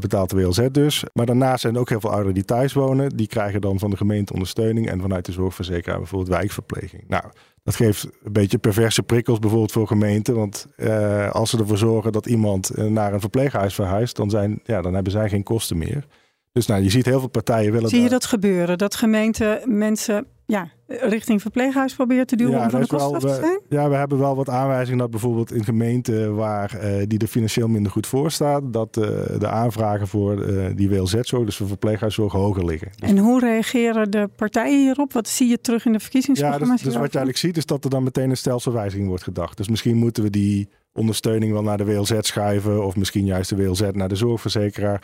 [0.00, 1.04] betaalt de WLZ dus.
[1.12, 3.16] Maar daarnaast zijn er ook heel veel ouderen die thuis wonen.
[3.16, 7.04] Die krijgen dan van de gemeente ondersteuning en vanuit de zorgverzekeraar bijvoorbeeld wijkverpleging.
[7.08, 7.24] Nou,
[7.62, 10.34] dat geeft een beetje perverse prikkels bijvoorbeeld voor gemeenten.
[10.34, 10.66] Want
[11.32, 15.12] als ze ervoor zorgen dat iemand naar een verpleeghuis verhuist, dan, zijn, ja, dan hebben
[15.12, 16.06] zij geen kosten meer.
[16.60, 17.88] Dus nou, je ziet heel veel partijen willen.
[17.88, 18.78] Zie je dat gebeuren?
[18.78, 23.34] Dat gemeenten mensen ja, richting verpleeghuis proberen te duwen om van de kosten af te
[23.34, 23.60] zijn?
[23.68, 27.68] ja, we hebben wel wat aanwijzingen dat bijvoorbeeld in gemeenten waar uh, die er financieel
[27.68, 29.04] minder goed voor staat, dat uh,
[29.38, 32.88] de aanvragen voor uh, die WLZ-zorg, dus voor verpleeghuiszorg, hoger liggen.
[32.96, 35.12] Dus en hoe reageren de partijen hierop?
[35.12, 36.68] Wat zie je terug in de verkiezingsprogramma's?
[36.68, 39.24] Ja, dus, dus wat je eigenlijk ziet is dat er dan meteen een stelselwijziging wordt
[39.24, 39.56] gedacht.
[39.56, 43.56] Dus misschien moeten we die ondersteuning wel naar de WLZ schuiven of misschien juist de
[43.56, 45.02] WLZ naar de zorgverzekeraar.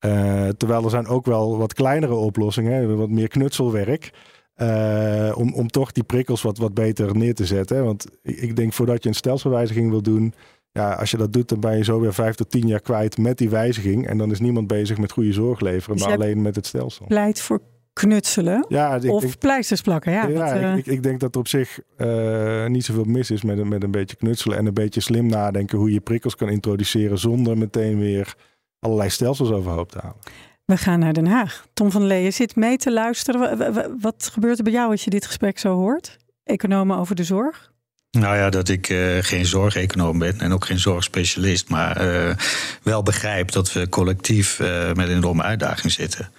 [0.00, 4.12] Uh, terwijl er zijn ook wel wat kleinere oplossingen, wat meer knutselwerk.
[4.56, 7.84] Uh, om, om toch die prikkels wat, wat beter neer te zetten.
[7.84, 10.34] Want ik, denk voordat je een stelselwijziging wil doen,
[10.72, 13.18] ja, als je dat doet, dan ben je zo weer vijf tot tien jaar kwijt
[13.18, 14.06] met die wijziging.
[14.06, 17.06] En dan is niemand bezig met goede zorg leveren, dus maar alleen met het stelsel.
[17.06, 17.60] Pleit voor
[17.92, 20.12] knutselen ja, ik, of ik, pleisters plakken.
[20.12, 20.76] Ja, ja dat, uh...
[20.76, 23.90] ik, ik, denk dat er op zich uh, niet zoveel mis is met, met een
[23.90, 28.36] beetje knutselen en een beetje slim nadenken hoe je prikkels kan introduceren zonder meteen weer
[28.78, 30.20] allerlei stelsels overhoop te halen.
[30.64, 31.66] We gaan naar Den Haag.
[31.74, 34.00] Tom van Lee, je zit mee te luisteren.
[34.00, 36.16] Wat gebeurt er bij jou als je dit gesprek zo hoort?
[36.44, 37.72] Economen over de zorg?
[38.10, 42.34] Nou ja, dat ik uh, geen zorgeconoom ben en ook geen zorgspecialist, maar uh,
[42.82, 46.30] wel begrijp dat we collectief uh, met een enorme uitdaging zitten.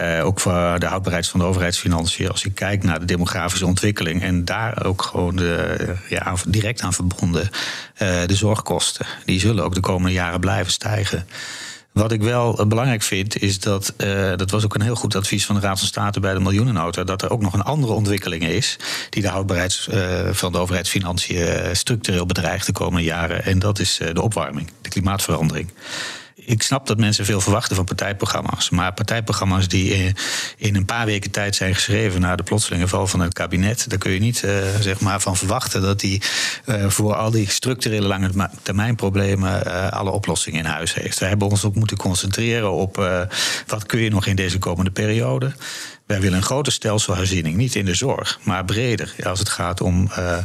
[0.00, 2.30] Uh, ook voor de houdbaarheid van de overheidsfinanciën.
[2.30, 6.92] Als je kijkt naar de demografische ontwikkeling en daar ook gewoon de, ja, direct aan
[6.92, 7.48] verbonden uh,
[8.26, 9.06] de zorgkosten.
[9.24, 11.26] Die zullen ook de komende jaren blijven stijgen.
[11.98, 15.46] Wat ik wel belangrijk vind, is dat, uh, dat was ook een heel goed advies
[15.46, 18.42] van de Raad van State bij de miljoenennota, dat er ook nog een andere ontwikkeling
[18.42, 18.76] is
[19.10, 23.44] die de houdbaarheid uh, van de overheidsfinanciën structureel bedreigt de komende jaren.
[23.44, 25.70] En dat is de opwarming, de klimaatverandering
[26.48, 28.70] ik snap dat mensen veel verwachten van partijprogramma's.
[28.70, 30.14] Maar partijprogramma's die
[30.56, 33.98] in een paar weken tijd zijn geschreven na de plotselinge val van het kabinet, daar
[33.98, 36.22] kun je niet uh, zeg maar van verwachten dat die
[36.66, 41.18] uh, voor al die structurele lange termijn problemen alle oplossingen in huis heeft.
[41.18, 42.96] We hebben ons ook moeten concentreren op
[43.66, 45.52] wat kun je nog in deze komende periode.
[46.08, 49.14] Wij willen een grote stelselherziening, niet in de zorg, maar breder.
[49.24, 50.36] Als het gaat om uh,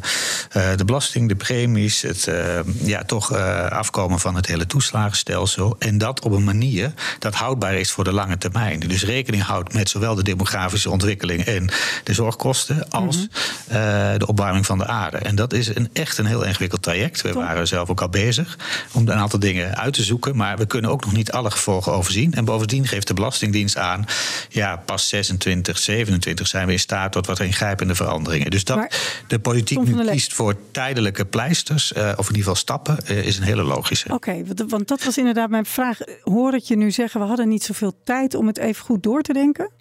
[0.57, 3.33] uh, de belasting, de premies, het uh, ja, toch
[3.69, 5.75] afkomen van het hele toeslagenstelsel.
[5.79, 8.79] En dat op een manier dat houdbaar is voor de lange termijn.
[8.79, 11.69] Dus rekening houdt met zowel de demografische ontwikkeling en
[12.03, 13.29] de zorgkosten, als mm
[13.67, 14.17] -hmm.
[14.17, 15.17] de opwarming van de aarde.
[15.17, 17.21] En dat is een, echt een heel ingewikkeld traject.
[17.21, 18.57] We waren zelf ook al bezig
[18.91, 20.35] om een aantal dingen uit te zoeken.
[20.35, 22.33] Maar we kunnen ook nog niet alle gevolgen overzien.
[22.33, 24.05] En bovendien geeft de Belastingdienst aan,
[24.49, 25.51] ja, pas 26.
[25.61, 28.51] 2027 zijn we in staat tot wat ingrijpende veranderingen.
[28.51, 32.55] Dus dat maar, de politiek nu kiest voor tijdelijke pleisters, uh, of in ieder geval
[32.55, 34.13] stappen, uh, is een hele logische.
[34.13, 35.97] Oké, okay, want dat was inderdaad mijn vraag.
[36.21, 39.21] Hoor ik je nu zeggen, we hadden niet zoveel tijd om het even goed door
[39.21, 39.71] te denken?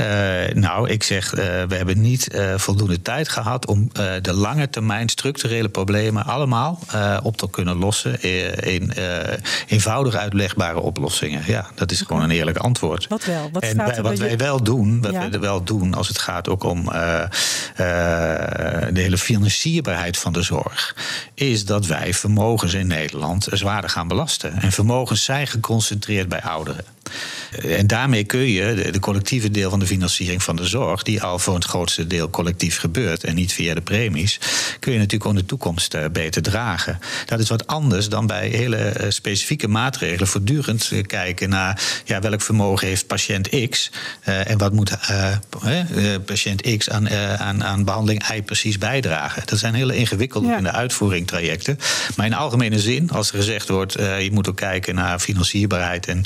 [0.00, 3.90] Uh, nou, ik zeg, uh, we hebben niet uh, voldoende tijd gehad om
[4.22, 6.78] de lange termijn structurele problemen allemaal
[7.22, 8.22] op te kunnen lossen
[8.62, 8.92] in
[9.66, 11.42] eenvoudig uitlegbare oplossingen.
[11.46, 12.16] Ja, dat is okay.
[12.16, 13.06] gewoon een eerlijk antwoord.
[13.08, 13.48] Wat wel?
[13.52, 15.30] Wat en wij, wat wij wel doen, wat ja.
[15.30, 17.28] wij wel doen als het gaat ook om de
[18.92, 20.96] hele financierbaarheid van de zorg,
[21.34, 24.60] is dat wij vermogens in Nederland zwaarder gaan belasten.
[24.60, 26.84] En vermogens zijn geconcentreerd bij ouderen.
[27.62, 31.22] En daarmee kun je de, de, collectieve deel van de financiering van de zorg, die
[31.22, 34.38] al voor het grootste deel collectief gebeurt en niet via de premies,
[34.78, 36.98] kun je natuurlijk ook in de toekomst uh, beter dragen.
[37.26, 42.20] Dat is wat anders dan bij hele uh, specifieke maatregelen voortdurend uh, kijken naar ja,
[42.20, 43.90] welk vermogen heeft patiënt X
[44.24, 44.90] en wat moet
[46.24, 49.42] patiënt X aan, aan, aan behandeling Y precies bijdragen.
[49.44, 50.56] Dat zijn hele ingewikkelde ja.
[50.56, 51.78] in de uitvoering trajecten.
[52.16, 56.22] Maar in algemene zin, als er gezegd wordt, je moet ook kijken naar financierbaarheid en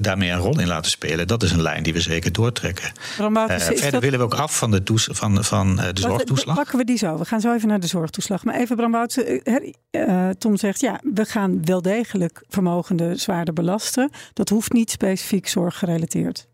[0.00, 1.26] daarmee een rol in laten spelen.
[1.26, 2.92] Dat is een lijn die we zeker doortrekken.
[3.20, 4.02] Uh, verder dat...
[4.02, 6.56] willen we ook af van de, toes, van, van, uh, de zorgtoeslag.
[6.56, 7.18] Pakken we die zo.
[7.18, 8.44] We gaan zo even naar de zorgtoeslag.
[8.44, 9.06] Maar even Bram
[9.90, 14.10] uh, Tom zegt ja, we gaan wel degelijk vermogende zwaarder belasten.
[14.32, 16.48] Dat hoeft niet specifiek zorggerelateerd.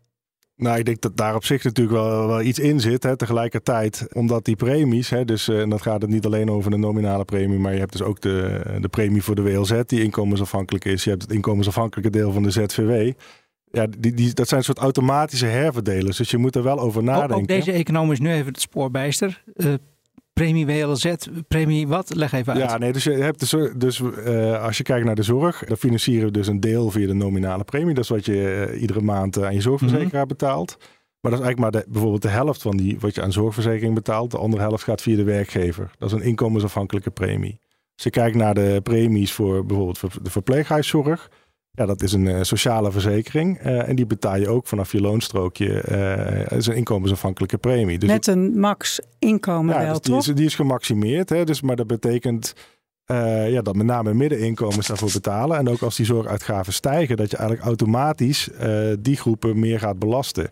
[0.57, 3.03] Nou, ik denk dat daar op zich natuurlijk wel, wel iets in zit.
[3.03, 6.77] Hè, tegelijkertijd, omdat die premies, hè, dus uh, dan gaat het niet alleen over de
[6.77, 10.85] nominale premie, maar je hebt dus ook de, de premie voor de WLZ, die inkomensafhankelijk
[10.85, 11.03] is.
[11.03, 13.11] Je hebt het inkomensafhankelijke deel van de ZVW.
[13.71, 16.17] Ja, die, die, dat zijn een soort automatische herverdelers.
[16.17, 17.35] Dus je moet er wel over nadenken.
[17.35, 19.43] Ook, deze econoom is nu even het spoorbijster.
[19.55, 19.73] Uh,
[20.37, 21.13] premie WLZ,
[21.47, 22.15] premie wat?
[22.15, 22.69] Leg even uit.
[22.69, 25.77] Ja, nee, dus je hebt dus, dus uh, als je kijkt naar de zorg, dan
[25.77, 27.93] financieren we dus een deel via de nominale premie.
[27.93, 30.27] Dat is wat je uh, iedere maand aan je zorgverzekeraar mm -hmm.
[30.27, 30.77] betaalt.
[31.21, 33.95] Maar dat is eigenlijk maar de, bijvoorbeeld de helft van die, wat je aan zorgverzekering
[33.95, 34.31] betaalt.
[34.31, 35.91] De andere helft gaat via de werkgever.
[35.97, 37.59] Dat is een inkomensafhankelijke premie.
[37.93, 41.29] Als je kijkt naar de premies voor bijvoorbeeld de verpleeghuiszorg,
[41.77, 43.65] ja, dat is een uh, sociale verzekering.
[43.65, 45.83] Uh, en die betaal je ook vanaf je loonstrookje.
[46.51, 47.99] Uh, is een inkomensafhankelijke premie.
[47.99, 50.27] Dus Met een max inkomen ja, wel, dus die, toch?
[50.27, 51.29] Is, die is gemaximeerd.
[51.29, 51.43] Hè?
[51.43, 52.53] Dus, maar dat betekent
[53.47, 55.57] ja, dat met name middeninkomens daarvoor betalen.
[55.57, 58.49] En ook als die zorguitgaven stijgen, dat je eigenlijk automatisch
[58.99, 60.49] die groepen meer gaat belasten.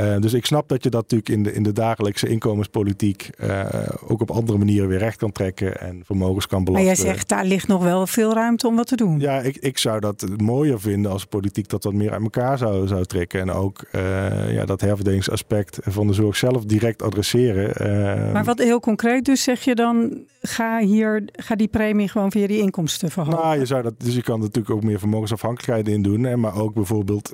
[0.00, 3.64] Uh, dus ik snap dat je dat natuurlijk in de, in de dagelijkse inkomenspolitiek uh,
[4.06, 6.86] ook op andere manieren weer recht kan trekken en vermogens kan belasten.
[6.86, 9.20] Maar jij zegt daar ligt nog wel veel ruimte om wat te doen.
[9.20, 12.86] Ja, ik, ik zou dat mooier vinden als politiek dat wat meer uit elkaar zou,
[12.86, 13.40] zou trekken.
[13.40, 18.32] En ook uh, ja, dat herverdelingsaspect van de zorg zelf direct adresseren.
[18.32, 22.46] Maar wat heel concreet dus zeg je dan, ga, hier, ga die premie gewoon via
[22.46, 23.40] die inkomsten verhogen?
[23.40, 26.22] Nou, je zou dat, dus je kan natuurlijk ook meer vermogensafhankelijkheid in doen.
[26.24, 27.32] Hè, maar ook bijvoorbeeld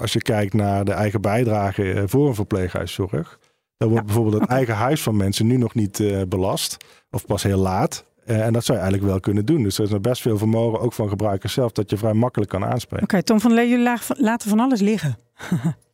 [0.00, 1.64] als je kijkt naar de eigen bijdrage
[2.06, 3.38] voor een verpleeghuiszorg.
[3.76, 6.76] Dan wordt ja, bijvoorbeeld het eigen huis van mensen nu nog niet uh, belast.
[7.10, 8.04] Of pas heel laat.
[8.26, 9.62] Uh, en dat zou je eigenlijk wel kunnen doen.
[9.62, 12.50] Dus er is nog best veel vermogen, ook van gebruikers zelf, dat je vrij makkelijk
[12.50, 13.04] kan aanspreken.
[13.04, 15.16] Oké, okay, Tom van Lee, jullie laten van alles liggen.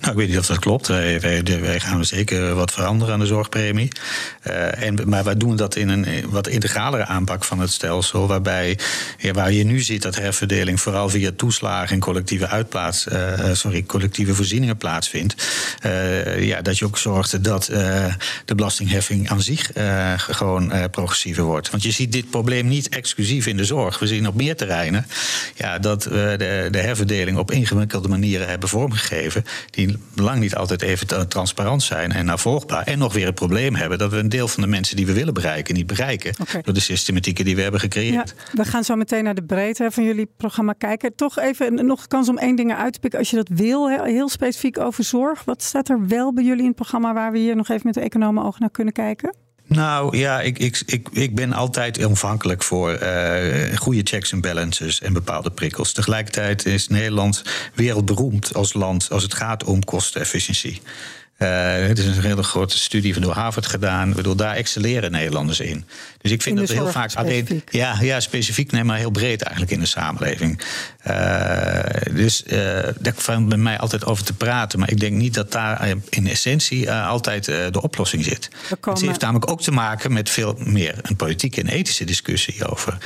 [0.00, 0.86] Nou, ik weet niet of dat klopt.
[0.86, 3.92] Wij, wij, wij gaan zeker wat veranderen aan de zorgpremie.
[4.46, 8.26] Uh, en, maar wij doen dat in een wat integralere aanpak van het stelsel.
[8.26, 8.78] Waarbij
[9.32, 14.34] waar je nu ziet dat herverdeling vooral via toeslagen en collectieve uitplaats, uh, sorry, collectieve
[14.34, 15.34] voorzieningen plaatsvindt.
[15.86, 17.64] Uh, ja, dat je ook zorgt dat
[18.44, 19.70] de belastingheffing aan zich
[20.16, 21.70] gewoon progressiever wordt.
[21.70, 23.98] Want je ziet dit probleem niet exclusief in de zorg.
[23.98, 25.06] We zien op meer terreinen
[25.54, 30.82] ja, dat we de, de herverdeling op ingewikkelde manieren hebben vormgegeven die lang niet altijd
[30.82, 32.86] even transparant zijn en navolgbaar.
[32.86, 35.12] En nog weer het probleem hebben dat we een deel van de mensen die we
[35.12, 36.34] willen bereiken, niet bereiken.
[36.40, 36.62] Okay.
[36.62, 38.34] Door de systematieken die we hebben gecreëerd.
[38.36, 41.14] Ja, we gaan zo meteen naar de breedte van jullie programma kijken.
[41.14, 44.04] Toch even nog kans om één ding uit te pikken als je dat wil.
[44.04, 45.44] Heel specifiek over zorg.
[45.44, 47.94] Wat staat er wel bij jullie in het programma waar we hier nog even met
[47.94, 49.45] de economen oog naar kunnen kijken?
[49.66, 55.00] Nou ja, ik, ik, ik, ik ben altijd ontvankelijk voor uh, goede checks en balances
[55.00, 55.92] en bepaalde prikkels.
[55.92, 57.42] Tegelijkertijd is Nederland
[57.74, 60.80] wereldberoemd als land als het gaat om kostenefficiëntie.
[61.38, 61.48] Uh,
[61.86, 64.08] het is een hele grote studie van door Harvard gedaan.
[64.08, 65.84] Ik bedoel, daar excelleren Nederlanders in.
[66.20, 67.62] Dus ik vind dat we heel vaak alleen.
[67.70, 70.60] Ja, ja, specifiek, nee, maar heel breed eigenlijk in de samenleving.
[71.06, 71.80] Uh,
[72.12, 72.52] dus uh,
[72.98, 74.78] daar valt bij mij altijd over te praten.
[74.78, 78.48] Maar ik denk niet dat daar in essentie altijd de oplossing zit.
[78.80, 82.98] Het heeft namelijk ook te maken met veel meer een politieke en ethische discussie over.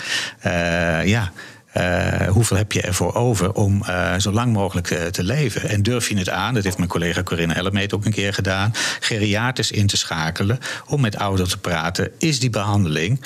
[1.04, 1.32] ja.
[1.76, 5.68] Uh, hoeveel heb je ervoor over om uh, zo lang mogelijk uh, te leven?
[5.68, 8.72] En durf je het aan, dat heeft mijn collega Corinne Ellemeet ook een keer gedaan,
[9.00, 12.10] geriaters in te schakelen om met ouderen te praten.
[12.18, 13.24] Is die behandeling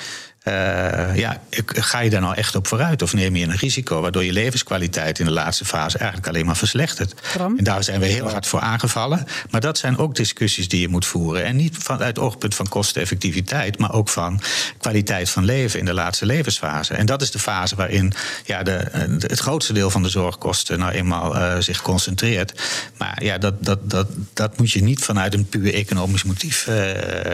[0.49, 3.03] uh, ja, ga je daar nou echt op vooruit?
[3.03, 6.57] Of neem je een risico waardoor je levenskwaliteit in de laatste fase eigenlijk alleen maar
[6.57, 7.15] verslechtert?
[7.33, 7.59] Bram?
[7.59, 9.27] En daar zijn we heel hard voor aangevallen.
[9.51, 11.45] Maar dat zijn ook discussies die je moet voeren.
[11.45, 14.41] En niet vanuit het oogpunt van kosteneffectiviteit, maar ook van
[14.79, 16.95] kwaliteit van leven in de laatste levensfase.
[16.95, 18.13] En dat is de fase waarin
[18.45, 22.63] ja, de, het grootste deel van de zorgkosten nou eenmaal uh, zich concentreert.
[22.99, 26.75] Maar ja, dat, dat, dat, dat moet je niet vanuit een puur economisch motief uh,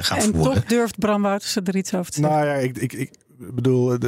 [0.00, 0.52] gaan en voeren.
[0.52, 2.38] En toch durft Bram Wouters er iets over te zeggen.
[2.38, 2.99] Nou ja, ik, ik
[3.40, 3.98] ik bedoel,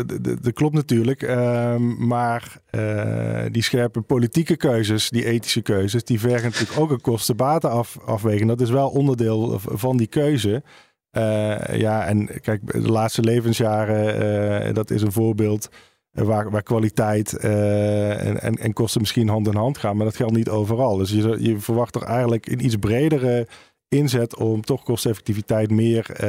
[0.41, 1.23] dat klopt natuurlijk.
[1.23, 7.01] Uh, maar uh, die scherpe politieke keuzes, die ethische keuzes, die vergen natuurlijk ook een
[7.01, 8.49] kosten-baten-afweging.
[8.49, 10.63] Dat is wel onderdeel van die keuze.
[11.17, 15.69] Uh, ja, en kijk, de laatste levensjaren, dat is een voorbeeld.
[16.13, 20.35] Waar, waar kwaliteit en, en, en, kosten misschien hand in hand gaan, maar dat geldt
[20.35, 20.97] niet overal.
[20.97, 23.47] Dus je, je verwacht toch eigenlijk een iets bredere
[23.89, 26.25] inzet om toch kosteneffectiviteit meer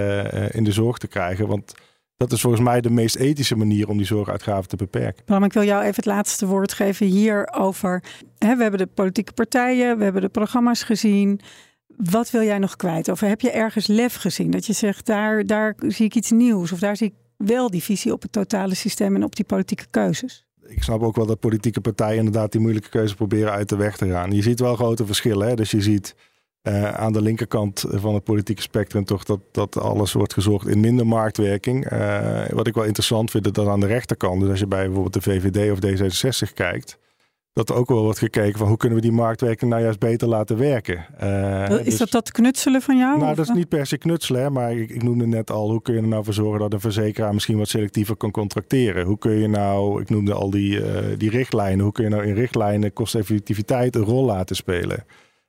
[0.56, 1.48] in de zorg te krijgen.
[1.48, 1.74] Want
[2.18, 5.26] dat is volgens mij de meest ethische manier om die zorguitgaven te beperken.
[5.26, 8.04] Bram, ik wil jou even het laatste woord geven hierover.
[8.38, 11.40] we hebben de politieke partijen, we hebben de programma's gezien.
[11.88, 13.10] Wat wil jij nog kwijt?
[13.10, 14.52] Of heb je ergens lef gezien?
[14.52, 16.72] Dat je zegt, daar, daar zie ik iets nieuws.
[16.72, 19.86] Of daar zie ik wel die visie op het totale systeem en op die politieke
[19.90, 20.46] keuzes.
[20.68, 23.98] Ik snap ook wel dat politieke partijen inderdaad die moeilijke keuze proberen uit de weg
[23.98, 24.32] te gaan.
[24.32, 25.48] Je ziet wel grote verschillen.
[25.48, 25.56] Hè?
[25.56, 26.16] Dus je ziet
[26.64, 30.80] uh, aan de linkerkant van het politieke spectrum toch dat, dat alles wordt gezorgd in
[30.80, 31.92] minder marktwerking.
[31.92, 34.86] Uh, wat ik wel interessant vind, is dat aan de rechterkant, dus als je bij
[34.86, 36.98] bijvoorbeeld de VVD of D66 kijkt,
[37.54, 40.28] dat er ook wel wordt gekeken van hoe kunnen we die marktwerking nou juist beter
[40.28, 41.06] laten werken.
[41.24, 43.20] Uh, is dus, dat dat knutselen van jou?
[43.20, 45.94] Nou, dat is niet per se knutselen, maar ik, ik, noemde net al, hoe kun
[45.94, 49.06] je er nou voor zorgen dat een verzekeraar misschien wat selectiever kan contracteren?
[49.06, 50.82] Hoe kun je nou, ik noemde al die,
[51.18, 55.06] die richtlijnen, hoe kun je nou in richtlijnen kosteffectiviteit een rol laten spelen?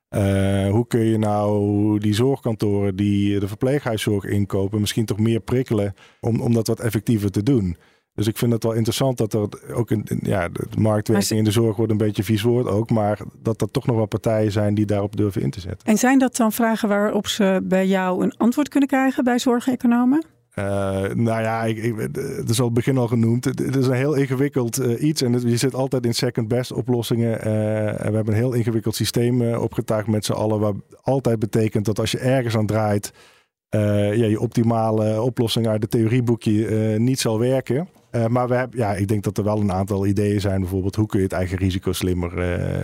[0.09, 5.93] Uh, hoe kun je nou die zorgkantoren die de verpleeghuiszorg inkopen, misschien toch meer prikkelen
[6.19, 7.77] om, om dat wat effectiever te doen?
[8.15, 11.51] Dus ik vind het wel interessant dat er ook in, ja, de marktwerking in de
[11.51, 14.75] zorg wordt een beetje vies woord ook, maar dat er toch nog wel partijen zijn
[14.75, 15.87] die daarop durven in te zetten.
[15.87, 20.25] En zijn dat dan vragen waarop ze bij jou een antwoord kunnen krijgen bij zorgeconomen?
[20.59, 20.65] Uh,
[21.13, 23.45] nou ja, ik, ik, het is al het begin al genoemd.
[23.45, 25.21] Het, is een heel ingewikkeld uh, iets.
[25.21, 27.47] En je zit altijd in second best oplossingen.
[27.47, 30.59] Uh, en we hebben een heel ingewikkeld systeem opgetuigd met z'n allen.
[30.59, 33.13] Wat altijd betekent dat als je ergens aan draait.
[34.15, 37.87] je optimale oplossing uit het theorieboekje niet zal werken.
[38.27, 40.59] Maar we hebben, ja, ik denk dat er wel een aantal ideeën zijn.
[40.59, 42.33] Bijvoorbeeld, hoe kun je het eigen risico slimmer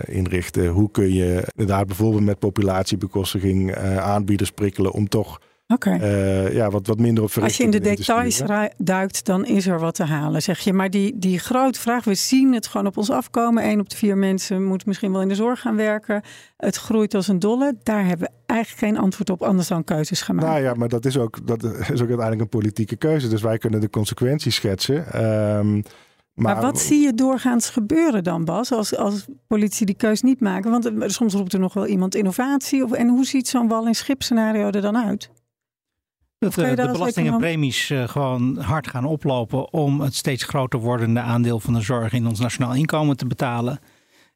[0.08, 0.68] inrichten?
[0.68, 5.40] Hoe kun je inderdaad bijvoorbeeld met populatiebekostiging aanbieders prikkelen om toch
[5.72, 5.98] Okay.
[6.00, 8.42] Uh, ja, wat, wat minder op Als je in de details
[8.76, 10.72] duikt, dan is er wat te halen, zeg je.
[10.72, 13.68] Maar die, die grote vraag, we zien het gewoon op ons afkomen.
[13.68, 16.22] Eén op de vier mensen moet misschien wel in de zorg gaan werken.
[16.56, 17.76] Het groeit als een dolle.
[17.82, 20.46] Daar hebben we eigenlijk geen antwoord op, anders dan keuzes gemaakt.
[20.46, 23.28] Nou ja, maar dat is ook, dat is ook uiteindelijk een politieke keuze.
[23.28, 25.24] Dus wij kunnen de consequenties schetsen.
[25.56, 25.82] Um,
[26.34, 30.40] maar, maar, wat zie je doorgaans gebeuren dan, Bas, als, als politie die keus niet
[30.40, 30.70] maken?
[30.70, 32.84] Want soms roept er nog wel iemand innovatie.
[32.84, 35.30] Of, en hoe ziet zo'n wal- en schip scenario er dan uit?
[36.42, 40.78] Dat uh, de belasting en premies uh, gewoon hard gaan oplopen om het steeds groter
[40.78, 43.80] wordende aandeel van de zorg in ons nationaal inkomen te betalen.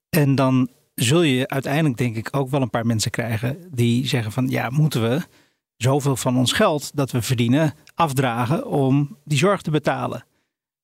[0.08, 4.32] En dan zul je uiteindelijk denk ik ook wel een paar mensen krijgen die zeggen
[4.32, 5.20] van ja, moeten we
[5.76, 10.24] zoveel van ons geld dat we verdienen afdragen om die zorg te betalen.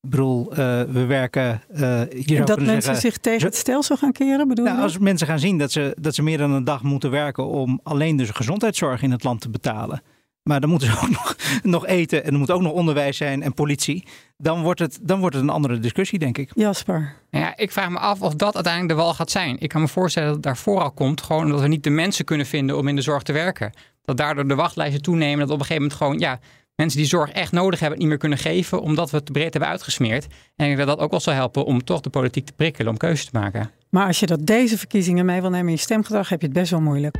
[0.00, 1.62] Ik bedoel, uh, we werken.
[2.10, 5.26] hier en dat mensen zeggen, zich tegen het stelsel gaan keren, bedoel nou, Als mensen
[5.26, 8.30] gaan zien dat ze, dat ze meer dan een dag moeten werken om alleen dus
[8.30, 10.02] gezondheidszorg in het land te betalen
[10.42, 13.42] maar dan moeten ze ook nog, nog eten en er moet ook nog onderwijs zijn
[13.42, 14.04] en politie.
[14.36, 16.50] Dan wordt, het, dan wordt het een andere discussie, denk ik.
[16.54, 17.14] Jasper.
[17.30, 19.56] Ja, ik vraag me af of dat uiteindelijk de wal gaat zijn.
[19.60, 22.24] Ik kan me voorstellen dat het daarvoor al komt, gewoon omdat we niet de mensen
[22.24, 23.72] kunnen vinden om in de zorg te werken.
[24.04, 26.40] Dat daardoor de wachtlijsten toenemen, dat op een gegeven moment gewoon, ja,
[26.76, 29.32] mensen die zorg echt nodig hebben, het niet meer kunnen geven, omdat we het te
[29.32, 30.24] breed hebben uitgesmeerd.
[30.24, 30.30] En
[30.68, 32.96] ik denk dat dat ook wel zal helpen om toch de politiek te prikkelen om
[32.96, 33.70] keuzes te maken.
[33.90, 36.56] Maar als je dat deze verkiezingen mee wil nemen in je stemgedrag, heb je het
[36.56, 37.16] best wel moeilijk.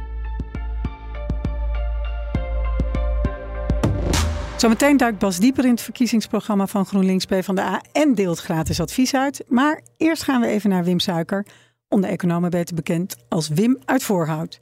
[4.63, 9.45] Zometeen duikt Bas dieper in het verkiezingsprogramma van GroenLinks PvdA en deelt gratis advies uit.
[9.49, 11.47] Maar eerst gaan we even naar Wim Suiker,
[11.89, 14.61] onder economen beter bekend als Wim uit Voorhout.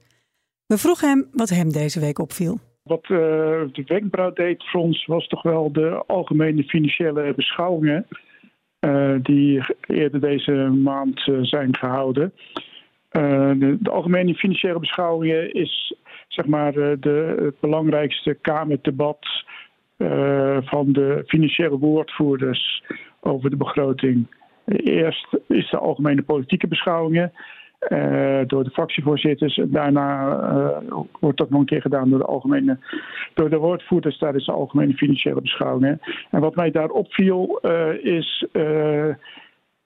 [0.67, 2.59] We vroegen hem wat hem deze week opviel.
[2.83, 3.19] Wat uh,
[3.73, 8.07] de wenkbrauw deed voor ons was toch wel de algemene financiële beschouwingen
[8.81, 12.33] uh, die eerder deze maand uh, zijn gehouden.
[13.11, 15.95] De, de, algemene financiële beschouwingen is
[16.29, 19.27] zeg maar de, het belangrijkste Kamerdebat
[20.01, 22.83] uh, van de financiële woordvoerders
[23.21, 24.27] over de begroting.
[24.67, 27.33] Eerst is de algemene politieke beschouwingen
[27.89, 29.61] uh, door de fractievoorzitters.
[29.65, 32.79] Daarna uh, wordt dat nog een keer gedaan door de algemene,
[33.35, 36.01] door de woordvoerders tijdens de algemene financiële beschouwingen.
[36.31, 37.59] En wat mij daar opviel
[38.03, 38.47] is.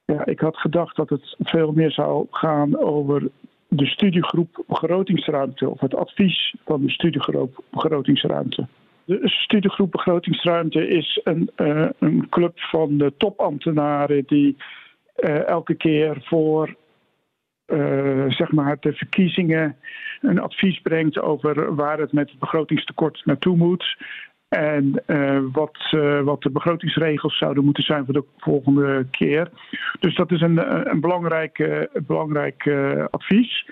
[0.05, 3.29] ja, ik had gedacht dat het veel meer zou gaan over
[3.67, 8.67] de studiegroep begrotingsruimte of het advies van de studiegroep begrotingsruimte.
[9.05, 14.57] De studiegroep Begrotingsruimte is een, uh, een club van de topambtenaren die
[15.17, 16.75] uh, elke keer voor
[17.67, 19.75] uh, zeg maar de verkiezingen
[20.21, 23.97] een advies brengt over waar het met het begrotingstekort naartoe moet.
[24.47, 25.03] En
[25.51, 25.77] wat,
[26.23, 29.49] wat de begrotingsregels zouden moeten zijn voor de volgende keer.
[29.99, 32.67] Dus dat is een, een belangrijk, belangrijk
[33.09, 33.65] advies.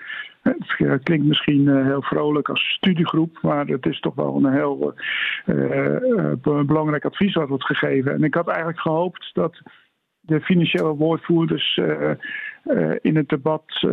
[0.44, 4.94] Het klinkt misschien eh, heel vrolijk als studiegroep, maar het is toch wel een heel
[5.46, 8.12] uh, belangrijk advies wat wordt gegeven.
[8.12, 9.62] En ik had eigenlijk gehoopt dat
[10.20, 11.80] de financiële woordvoerders
[13.00, 13.86] in het debat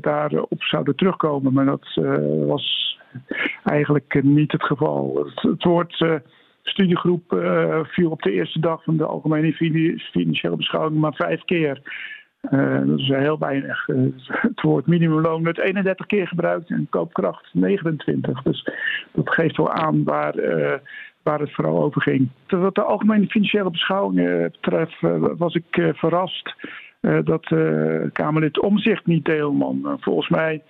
[0.00, 1.52] daarop zouden terugkomen.
[1.52, 1.86] Maar dat
[2.46, 2.98] was
[3.64, 5.24] eigenlijk niet het geval.
[5.24, 6.20] Het, het woord
[6.62, 7.22] studiegroep
[7.82, 9.52] viel op de eerste dag van de algemene
[10.12, 11.80] financiële beschouwing maar vijf keer.
[12.40, 13.88] Uh, dat is heel weinig.
[13.88, 18.42] Uh, het woord minimumloon werd 31 keer gebruikt en koopkracht 29.
[18.42, 18.68] Dus
[19.12, 20.74] dat geeft wel aan waar, uh,
[21.22, 22.28] waar het vooral over ging.
[22.48, 25.00] Wat de algemene financiële beschouwingen betreft
[25.36, 26.54] was ik verrast
[27.24, 27.46] dat
[28.12, 29.96] Kamerlid Omzicht niet deelman.
[30.00, 30.62] volgens mij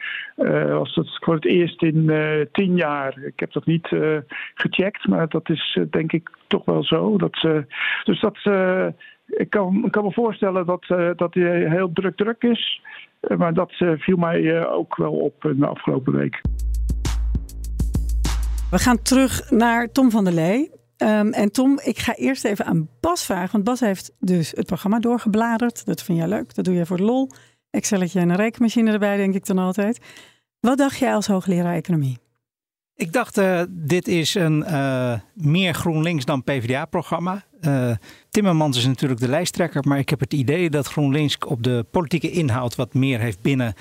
[0.68, 2.10] was dat voor het eerst in
[2.52, 3.18] tien jaar.
[3.24, 3.88] Ik heb dat niet
[4.54, 7.16] gecheckt, maar dat is denk ik toch wel zo.
[7.16, 7.64] Dat,
[8.04, 8.38] dus dat,
[9.30, 10.84] ik, kan, kan me voorstellen dat,
[11.16, 12.82] dat hij heel druk druk is.
[13.38, 16.40] maar dat viel mij ook wel op de afgelopen week.
[18.70, 20.70] We gaan terug naar Tom van der Lee.
[20.96, 23.52] Ehm, en Tom, ik ga eerst even aan Bas vragen.
[23.52, 25.86] Want Bas heeft dus het programma doorgebladerd.
[25.86, 26.54] Dat vind jij leuk.
[26.54, 27.28] Dat doe je voor lol.
[27.70, 30.00] Excelletje en een rekenmachine erbij, denk ik dan altijd.
[30.60, 32.18] Wat dacht jij als hoogleraar economie?
[33.00, 37.44] Ik dacht, uh, dit is een uh, meer GroenLinks dan PvdA-programma.
[37.60, 37.96] Uh, eh,
[38.30, 42.30] Timmermans is natuurlijk de lijsttrekker, maar ik heb het idee dat GroenLinks op de politieke
[42.30, 43.74] inhoud wat meer heeft binnen,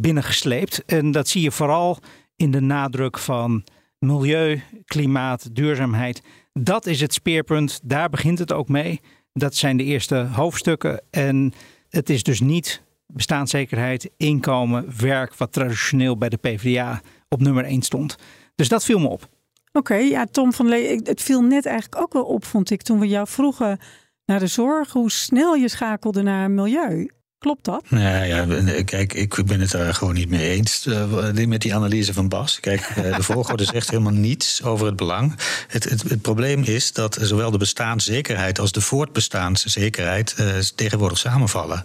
[0.00, 0.84] binnengesleept.
[0.84, 1.98] En dat zie je vooral
[2.36, 3.64] in de nadruk van
[3.98, 6.22] milieu, klimaat, duurzaamheid.
[6.52, 7.80] Dat is het speerpunt.
[7.82, 9.00] Daar begint het ook mee.
[9.32, 11.02] Dat zijn de eerste hoofdstukken.
[11.10, 11.52] En
[11.88, 17.82] het is dus niet bestaanszekerheid, inkomen, werk, wat traditioneel bij de PvdA op nummer 1
[17.82, 18.16] stond.
[18.54, 19.28] Dus dat viel me op.
[19.72, 23.00] Oké, ja, Tom van Lee, het viel net eigenlijk ook wel op, vond ik, toen
[23.00, 23.78] we jou vroegen
[24.24, 27.10] naar de zorg, hoe snel je schakelde naar milieu.
[27.38, 27.90] Klopt dat?
[27.90, 28.46] Nou ja,
[28.84, 32.60] kijk, ik ben het daar gewoon niet mee eens uh, met die analyse van Bas.
[32.60, 35.34] Kijk, uh, de volgorde zegt helemaal niets over het belang.
[35.68, 41.84] Het, het, het, probleem is dat zowel de bestaanszekerheid als de voortbestaanszekerheid uh, tegenwoordig samenvallen.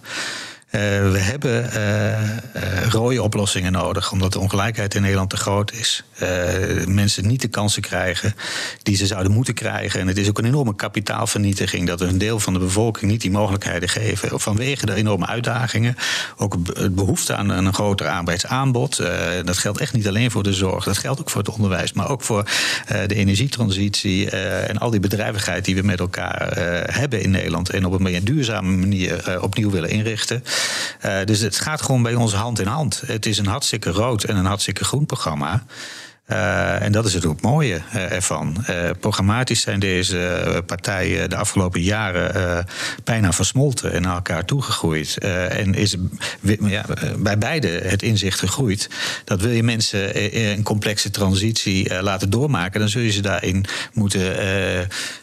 [0.71, 1.69] Uh, we hebben
[2.55, 6.03] uh, rode oplossingen nodig, omdat de ongelijkheid in Nederland te groot is.
[6.87, 8.35] mensen niet de kansen krijgen
[8.83, 9.99] die ze zouden moeten krijgen.
[9.99, 13.31] En het is ook een enorme kapitaalvernietiging dat een deel van de bevolking niet die
[13.31, 14.39] mogelijkheden geven.
[14.39, 15.95] Vanwege de enorme uitdagingen.
[16.37, 19.01] Ook het behoefte aan een groter arbeidsaanbod.
[19.45, 22.09] dat geldt echt niet alleen voor de zorg, dat geldt ook voor het onderwijs, maar
[22.09, 22.49] ook voor
[23.07, 26.57] de energietransitie en al die bedrijvigheid die we met elkaar
[26.93, 27.69] hebben in Nederland.
[27.69, 30.43] En op een meer duurzame manier opnieuw willen inrichten.
[31.05, 33.01] Uh, dus het gaat gewoon bij ons hand in hand.
[33.05, 35.63] Het is een hartstikke rood en een hartstikke groen programma.
[36.31, 38.65] Uh, en dat is het ook mooie uh, ervan.
[38.69, 42.65] Uh, programmatisch zijn deze partijen de afgelopen jaren
[43.03, 45.17] bijna versmolten en naar elkaar toegegroeid.
[45.17, 45.95] en is
[46.61, 46.85] ja,
[47.17, 48.89] bij beide het inzicht gegroeid
[49.25, 54.35] dat wil je mensen een complexe transitie laten doormaken, dan zul je ze daarin moeten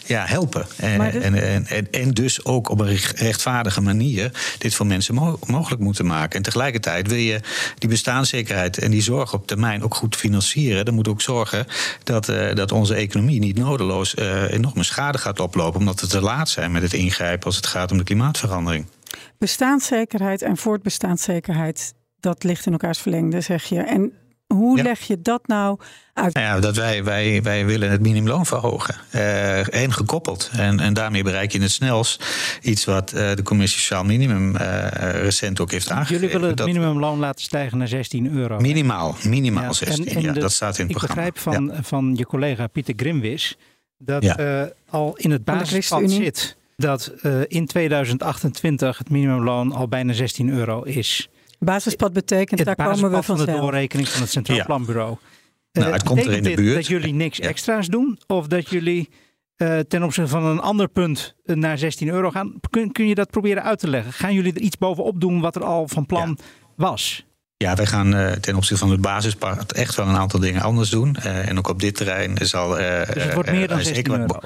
[0.07, 0.67] ja, helpen.
[0.77, 5.83] En, en, en, en, dus ook op een rechtvaardige manier dit voor mensen mo mogelijk
[5.83, 6.37] moeten maken.
[6.37, 7.41] En tegelijkertijd wil je
[7.79, 11.67] die bestaanszekerheid en die zorg op termijn ook goed financieren moet ook zorgen
[12.03, 15.81] dat, uh, dat onze economie niet nodeloos uh, enorme schade gaat oplopen.
[15.81, 18.87] Omdat we te laat zijn met het ingrijpen als het gaat om de klimaatverandering.
[19.39, 23.81] Bestaanszekerheid en voortbestaanszekerheid, dat ligt in elkaars verlengde, zeg je.
[23.81, 24.13] En
[24.47, 25.79] hoe leg je dat nou
[26.13, 26.35] uit?
[26.35, 28.95] Nou ja, dat wij, wij, wij willen het minimumloon verhogen.
[29.15, 30.51] Uh, en gekoppeld.
[30.53, 32.25] En, en daarmee bereik je het snelst
[32.63, 34.89] iets wat uh, de commissie Sociaal Minimum uh,
[35.23, 36.15] recent ook heeft aangegeven.
[36.15, 38.61] Jullie willen het dat minimumloon laten stijgen naar 16 euro.
[38.61, 40.07] Minimaal, minimaal ja, 16.
[40.07, 41.27] En, en ja, de, dat staat in het ik programma.
[41.27, 41.83] Ik begrijp van, ja.
[41.83, 43.57] van je collega Pieter Grimwis
[43.99, 44.71] dat ja.
[44.89, 47.13] al in het basispad zit dat
[47.49, 51.29] in 2028 het minimumloon al bijna 16 euro is.
[51.59, 54.65] Basispad betekent, daar komen we van de doorrekening van het Centraal ja.
[54.65, 55.17] Planbureau.
[55.73, 56.75] Nou, het uh, komt er in de buurt.
[56.75, 57.49] Dat jullie niks ja.
[57.49, 58.19] extra's doen?
[58.27, 59.09] Of dat jullie
[59.57, 62.55] uh, ten opzichte van een ander punt naar 16 euro gaan?
[62.71, 64.13] Kun, kun je dat proberen uit te leggen?
[64.13, 66.45] Gaan jullie er iets bovenop doen wat er al van plan ja.
[66.77, 67.27] was?
[67.59, 70.91] Ja, wij gaan uh, ten opzichte van het basispad echt wel een aantal dingen anders
[70.91, 71.17] doen.
[71.19, 72.81] Uh, en ook op dit terrein zal.
[72.81, 74.41] Uh, dus het wordt meer dan 16 euro?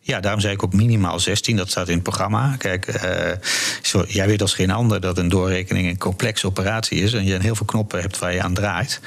[0.00, 1.56] Ja, daarom zei ik ook minimaal 16.
[1.56, 2.56] Dat staat in het programma.
[2.58, 3.00] Kijk,
[4.06, 7.12] jij weet als geen ander dat een doorrekening een complexe operatie is.
[7.12, 9.00] En je heel veel knoppen hebt waar je aan draait.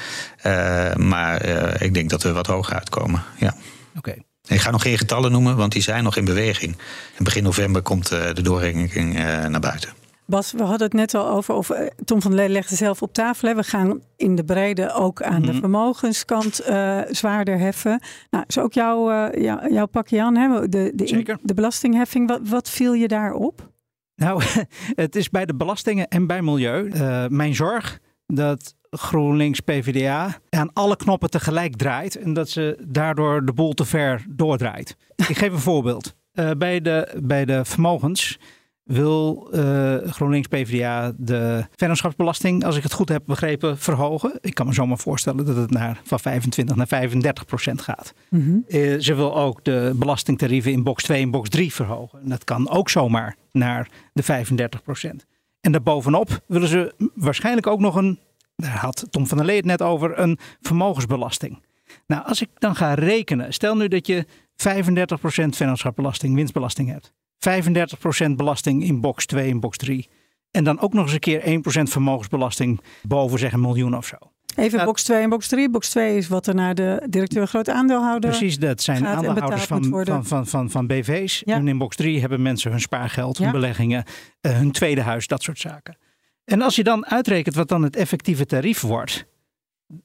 [0.96, 1.46] maar
[1.82, 3.24] ik denk dat we wat hoger uitkomen.
[3.38, 3.56] Ja.
[3.98, 4.10] Oké.
[4.10, 4.24] Okay.
[4.48, 6.78] Ik ga nog geen getallen noemen, want die zijn nog in beweging.
[7.18, 9.14] En begin november komt de doorrekening
[9.50, 10.07] naar buiten.
[10.28, 11.72] Bas, we hadden het net al over, of
[12.06, 13.48] Tom van Lee legde zelf op tafel.
[13.48, 13.56] Hè.
[13.56, 18.02] We gaan in de brede ook aan de vermogenskant uh, zwaarder heffen.
[18.30, 20.70] Nou, is ook jouw, uh, jou, jouw pakje aan, hè?
[20.70, 22.28] De, de, in, de belastingheffing.
[22.28, 23.72] Wat, wat viel je daarop?
[24.16, 24.44] Nou,
[25.04, 30.74] het is bij de belastingen en bij milieu uh, mijn zorg dat GroenLinks PvdA aan
[30.74, 34.98] alle knoppen tegelijk draait en dat ze daardoor de boel te ver doordraait.
[35.16, 36.16] Ik geef een voorbeeld.
[36.58, 38.40] bij, de, bij de vermogens
[38.88, 44.38] wil uh, GroenLinks PvdA de vennootschapsbelasting, als ik het goed heb begrepen, verhogen.
[44.42, 48.14] Ik kan me zomaar voorstellen dat het naar, van 25 naar 35 procent gaat.
[48.30, 48.64] Mm -hmm.
[48.68, 52.22] uh, ze wil ook de belastingtarieven in box 2 en box 3 verhogen.
[52.22, 55.26] En dat kan ook zomaar naar de 35 procent.
[55.62, 58.20] En daarbovenop willen ze waarschijnlijk ook nog een,
[58.56, 61.66] daar had Tom van der Lee het net over, een vermogensbelasting.
[62.08, 64.26] Nou, als ik dan ga rekenen, stel nu dat je
[64.56, 67.14] 35 procent vennootschapsbelasting, winstbelasting hebt.
[67.40, 70.10] 35% belasting in box 2 en box 3.
[70.52, 74.16] En dan ook nog eens een keer 1% vermogensbelasting boven zeg een miljoen of zo.
[74.56, 75.70] Even Nou, box 2 en box 3.
[75.70, 78.30] Box 2 is wat er naar de directeur groot aandeelhouder.
[78.30, 81.42] Precies, dat zijn aandeelhouders van, van, van, van, van BV's.
[81.46, 81.56] Ja.
[81.56, 83.52] En in box 3 hebben mensen hun spaargeld, hun Ja.
[83.54, 84.04] beleggingen,
[84.42, 85.98] eh, hun tweede huis, dat soort zaken.
[86.46, 89.26] En als je dan uitrekent wat dan het effectieve tarief wordt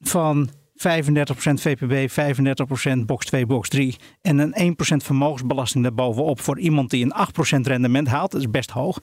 [0.00, 0.50] van
[0.86, 7.04] 35% VPB, 35% box 2, box 3 en een 1% vermogensbelasting daarbovenop voor iemand die
[7.04, 7.14] een
[7.58, 8.98] 8% rendement haalt, dat is best hoog,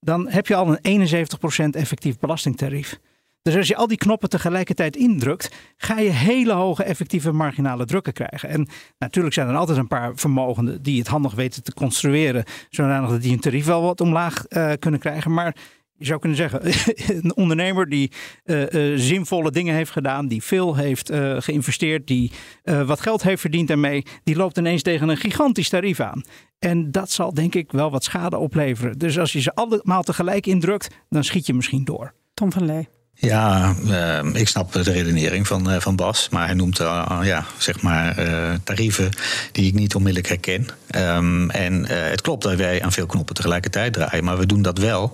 [0.00, 2.98] dan heb je al een 71% effectief belastingtarief.
[3.42, 8.12] Dus als je al die knoppen tegelijkertijd indrukt, ga je hele hoge effectieve marginale drukken
[8.12, 8.48] krijgen.
[8.48, 8.68] En
[8.98, 13.22] natuurlijk zijn er altijd een paar vermogenden die het handig weten te construeren, zodanig dat
[13.22, 15.34] die hun tarief wel wat omlaag eh, kunnen krijgen.
[15.34, 15.56] Maar
[15.98, 16.60] je zou kunnen zeggen,
[17.24, 18.10] een ondernemer die
[18.44, 22.32] eh, eh, zinvolle dingen heeft gedaan, die veel heeft eh, geïnvesteerd, die
[22.86, 26.22] wat geld heeft verdiend daarmee, die loopt ineens tegen een gigantisch tarief aan.
[26.58, 28.98] En dat zal denk ik wel wat schade opleveren.
[28.98, 32.14] Dus als je ze allemaal tegelijk indrukt, dan schiet je misschien door.
[32.34, 32.97] Tom van Lee.
[33.20, 36.28] Ja, eh, ik snap de redenering van, eh, van Bas.
[36.28, 38.16] Maar hij noemt eh, ja, zeg maar,
[38.64, 39.10] tarieven
[39.52, 40.66] die ik niet onmiddellijk herken.
[40.86, 44.24] Ehm, en het klopt dat wij aan veel knoppen tegelijkertijd draaien.
[44.24, 45.12] Maar we doen dat wel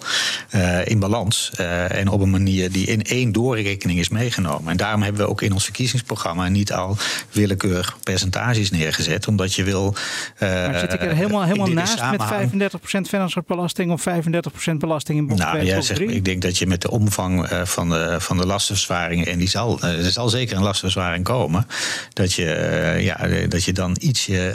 [0.85, 1.53] in balans.
[1.89, 4.71] en op een manier die in één doorrekening is meegenomen.
[4.71, 6.97] En daarom hebben we ook in ons verkiezingsprogramma niet al
[7.31, 9.29] willekeurig percentages neergezet.
[9.29, 9.95] Omdat je wil.
[10.41, 15.27] Maar zit ik er helemaal, helemaal naast met samenhang- 35% vennootschapbelasting of 35% belasting in
[15.27, 16.09] box 2 nou, ja, box zeg, 3?
[16.09, 19.81] ik denk dat je met de omvang van de, van de lastenverzwaringen, en die zal,
[19.81, 21.67] eh, er zal zeker een lastenverzwaring komen,
[22.13, 24.49] dat je, eh, ja, eh, dat je dan ietsje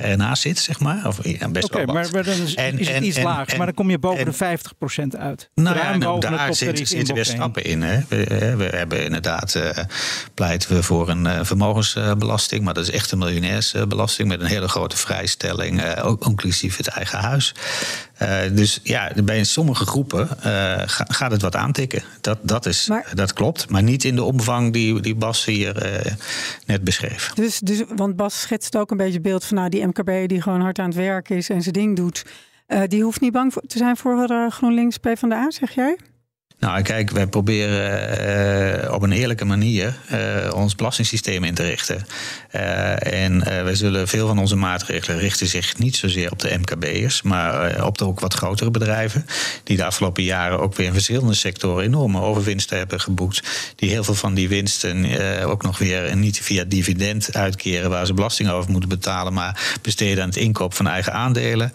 [0.00, 1.06] ernaast zit, zeg maar.
[1.06, 1.94] Of ja, best wel wat.
[1.94, 3.56] maar, maar dan is, En- is het en- iets en- lager.
[3.56, 5.50] maar dan kom je boven en- de 50% uit.
[5.54, 7.36] Nou ja, nou, daar zit, zitten box 1.
[7.36, 7.82] stappen in.
[7.82, 8.00] Hè.
[8.08, 9.60] We, we hebben inderdaad,
[10.34, 12.64] pleiten we voor een vermogensbelasting.
[12.64, 15.96] Maar dat is echt een miljonairsbelasting met een hele grote vrijstelling.
[15.96, 17.54] ook inclusief het eigen huis.
[18.22, 20.42] Eh, dus ja, bij sommige groepen eh,
[20.86, 22.02] ga- gaat het wat aantikken.
[22.20, 23.70] Dat, dat, is, Maar- dat klopt.
[23.70, 26.12] Maar niet in de omvang die, die Bas hier eh,
[26.66, 27.30] net beschreef.
[27.34, 30.42] Dus, dus, want Bas schetst ook een beetje het beeld van nou, die MKB die
[30.42, 32.24] gewoon hard aan het werk is en zijn ding doet.
[32.86, 35.96] Die hoeft niet bang te zijn voor GroenLinks PvdA, zeg jij?
[36.62, 42.06] Nou, kijk, wij proberen eh, op een eerlijke manier eh, ons belastingssysteem in te richten.
[42.50, 47.22] Eh, en wij zullen veel van onze maatregelen richten zich niet zozeer op de MKB'ers,
[47.22, 49.26] maar op de ook wat grotere bedrijven.
[49.64, 53.42] Die de afgelopen jaren ook weer in verschillende sectoren enorme overwinsten hebben geboekt.
[53.76, 55.06] Die heel veel van die winsten
[55.44, 60.22] ook nog weer niet via dividend uitkeren waar ze belasting over moeten betalen, maar besteden
[60.22, 61.72] aan het inkoop van eigen aandelen.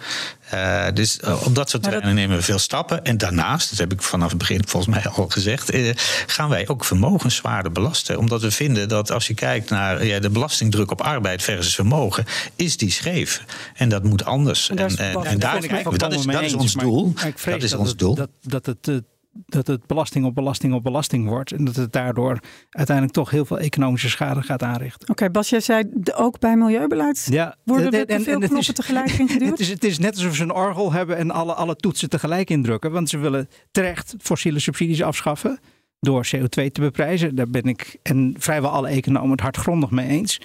[0.50, 3.04] Eh, dus eh, op dat soort dat- terreinen nemen we veel stappen.
[3.04, 5.94] En daarnaast, dat heb ik vanaf het begin volgens mij al gezegd, eh,
[6.28, 8.18] gaan wij ook vermogenswaarde belasten.
[8.18, 12.26] Omdat we vinden dat als je kijkt naar ja, de belastingdruk op arbeid versus vermogen,
[12.56, 13.44] is die scheef.
[13.74, 14.70] En dat moet anders.
[14.70, 16.54] En daar is En, en, Bas en het daar, volgens mij dat is, dat is
[16.54, 17.14] ons doel.
[17.16, 18.16] maar Dat is ons doel.
[18.16, 19.02] Dat, dat, het,
[19.46, 21.52] dat het belasting op belasting op belasting wordt.
[21.52, 25.10] En dat het daardoor uiteindelijk toch heel veel economische schade gaat aanrichten.
[25.10, 25.84] Oké, Bas, jij zei
[26.16, 29.50] ook bij milieubeleid Ja, worden en- er te veel knoppen is- tegelijk ingeduwd?
[29.58, 32.50] Het is, het is net alsof ze een orgel hebben en alle, alle toetsen tegelijk
[32.50, 32.92] indrukken.
[32.92, 35.60] Want ze willen terecht fossiele subsidies afschaffen
[36.00, 37.36] door CO2 te beprijzen.
[37.36, 40.42] Daar ben ik en vrijwel alle economen het hardgrondig mee eens.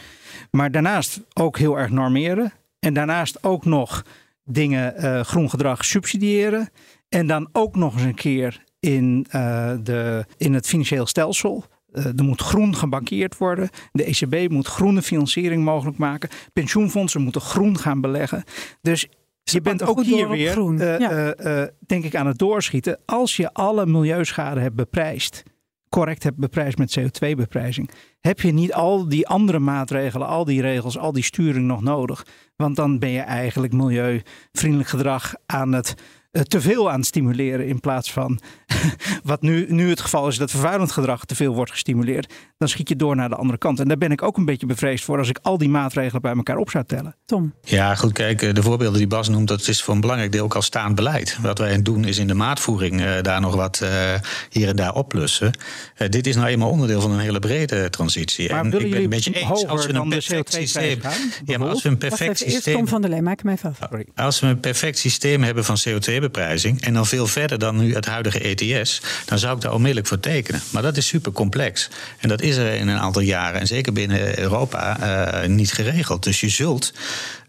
[0.51, 2.53] Maar daarnaast ook heel erg normeren.
[2.79, 4.05] En daarnaast ook nog
[4.45, 6.69] dingen, eh, groen gedrag subsidiëren.
[7.09, 11.65] En dan ook nog eens een keer in, eh, de, in het financieel stelsel.
[11.93, 13.69] Eh, er moet groen gebankeerd worden.
[13.93, 16.29] De ECB moet groene financiering mogelijk maken.
[16.53, 18.45] Pensioenfondsen moeten groen gaan beleggen.
[18.81, 19.09] Dus
[19.43, 21.71] je bent ook hier weer, eh, ja.
[21.87, 22.99] denk ik, aan het doorschieten.
[23.07, 25.43] Als je alle milieuschade hebt beprijsd,
[25.89, 30.99] correct hebt beprijsd met CO2-beprijzing, heb je niet al die andere maatregelen, al die regels,
[30.99, 32.27] al die sturing nog nodig.
[32.57, 35.95] Want dan ben je eigenlijk milieuvriendelijk gedrag aan het
[36.33, 38.41] te veel aan het stimuleren in plaats van
[39.25, 42.89] wat nu, nu het geval is dat vervuilend gedrag te veel wordt gestimuleerd, dan schiet
[42.89, 43.81] je door naar de andere kant.
[43.81, 46.35] En daar ben ik ook een beetje bevreesd voor als ik al die maatregelen bij
[46.35, 47.17] elkaar op zou tellen.
[47.25, 50.33] Tom, Ja, goed, kijk, eh, de voorbeelden die Bas noemt, dat is voor een belangrijk
[50.33, 51.39] deel ook al staand beleid.
[51.41, 54.15] Wat wij doen is in de maatvoering eh, daar nog wat eh,
[54.51, 55.51] hier en daar oplussen.
[55.95, 58.51] Eh, dit is nou eenmaal onderdeel van een hele brede transitie.
[58.51, 60.73] Maar en willen ik ben jullie het met je eens, als we een perfect CO2-prijs
[60.73, 61.01] systeem...
[61.01, 61.13] gaan,
[61.45, 62.75] Ja, maar als we een perfect eerst systeem...
[62.75, 63.77] Tom van der Lee, maak hem even af.
[63.89, 64.07] Sorry.
[64.15, 65.77] Als we een perfect systeem hebben van
[66.23, 70.07] CO2-beprijzing en dan veel verder dan nu het huidige ETS, dan zou ik daar onmiddellijk
[70.07, 70.63] voor tekenen.
[70.71, 71.89] Maar dat is super complex.
[72.19, 76.23] En dat is er in een aantal jaren, en zeker binnen Europa, eh, niet geregeld.
[76.23, 76.93] Dus je zult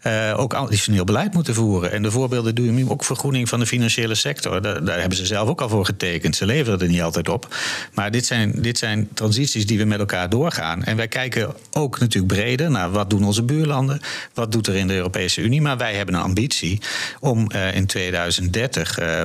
[0.06, 1.92] uh, ook additioneel beleid moeten voeren.
[1.92, 4.62] En de voorbeelden doen nu ook vergroening van de financiële sector.
[4.62, 6.36] Daar, hebben ze zelf ook al voor getekend.
[6.36, 7.56] Ze leveren er niet altijd op.
[7.92, 10.84] Maar dit zijn, dit zijn transities die we met elkaar doorgaan.
[10.84, 14.00] En wij kijken ook natuurlijk breder naar wat doen onze buurlanden,
[14.34, 15.62] wat doet er in de Europese Unie.
[15.62, 16.80] Maar wij hebben een ambitie
[17.20, 19.24] om uh, in 2030 uh, 65%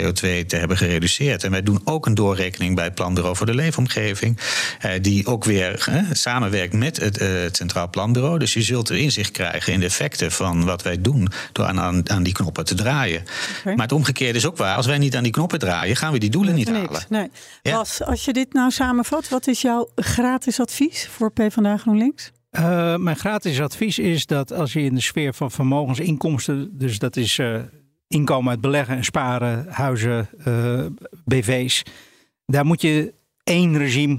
[0.00, 1.44] CO2 te hebben gereduceerd.
[1.44, 4.38] En wij doen ook een doorrekening bij het Planbureau voor de Leefomgeving,
[4.84, 8.38] uh, die ook weer samenwerkt met het, het Centraal Planbureau.
[8.38, 11.80] Dus je zult er inzicht krijgen in de effecten van wat wij doen door aan,
[11.80, 13.22] aan, aan die knoppen te draaien.
[13.58, 13.74] Okay.
[13.74, 14.76] Maar het omgekeerde is ook waar.
[14.76, 16.86] Als wij niet aan die knoppen draaien, gaan we die doelen niet niks.
[16.86, 17.02] halen.
[17.08, 17.30] Nee.
[17.62, 17.72] Ja.
[17.72, 22.30] Bas, als je dit nou samenvat, wat is jouw gratis advies voor PvdA GroenLinks?
[22.50, 27.16] Uh, mijn gratis advies is dat als je in de sfeer van vermogensinkomsten, dus dat
[27.16, 27.60] is uh,
[28.08, 30.84] inkomen uit beleggen en sparen, huizen, uh,
[31.24, 31.82] BV's,
[32.46, 34.18] daar moet je één regime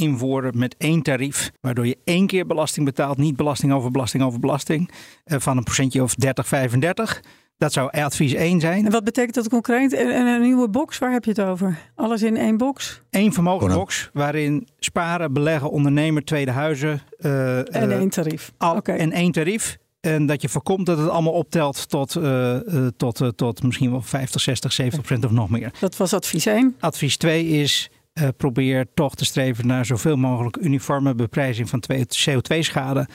[0.00, 4.40] invoeren met één tarief, waardoor je één keer belasting betaalt, niet belasting over belasting over
[4.40, 4.90] belasting,
[5.24, 7.22] van een procentje of 30, 35.
[7.60, 8.84] Dat zou advies 1 zijn.
[8.84, 9.92] En wat betekent dat concreet?
[9.92, 11.78] En een nieuwe box, waar heb je het over?
[11.94, 13.00] Alles in één box?
[13.10, 17.00] Eén vermogensbox, waarin sparen, beleggen, ondernemer, tweede huizen.
[17.18, 18.52] Uh, en één tarief.
[18.58, 18.96] Al, okay.
[18.96, 19.78] En één tarief.
[20.00, 23.90] En dat je voorkomt dat het allemaal optelt tot, uh, uh, tot, uh, tot misschien
[23.90, 25.72] wel 50, 60, 70 procent of nog meer.
[25.80, 26.76] Dat was advies 1.
[26.78, 27.90] Advies 2 is
[28.36, 31.82] probeer toch te streven naar zoveel mogelijk uniforme beprijzing van
[32.30, 33.08] CO2-schade.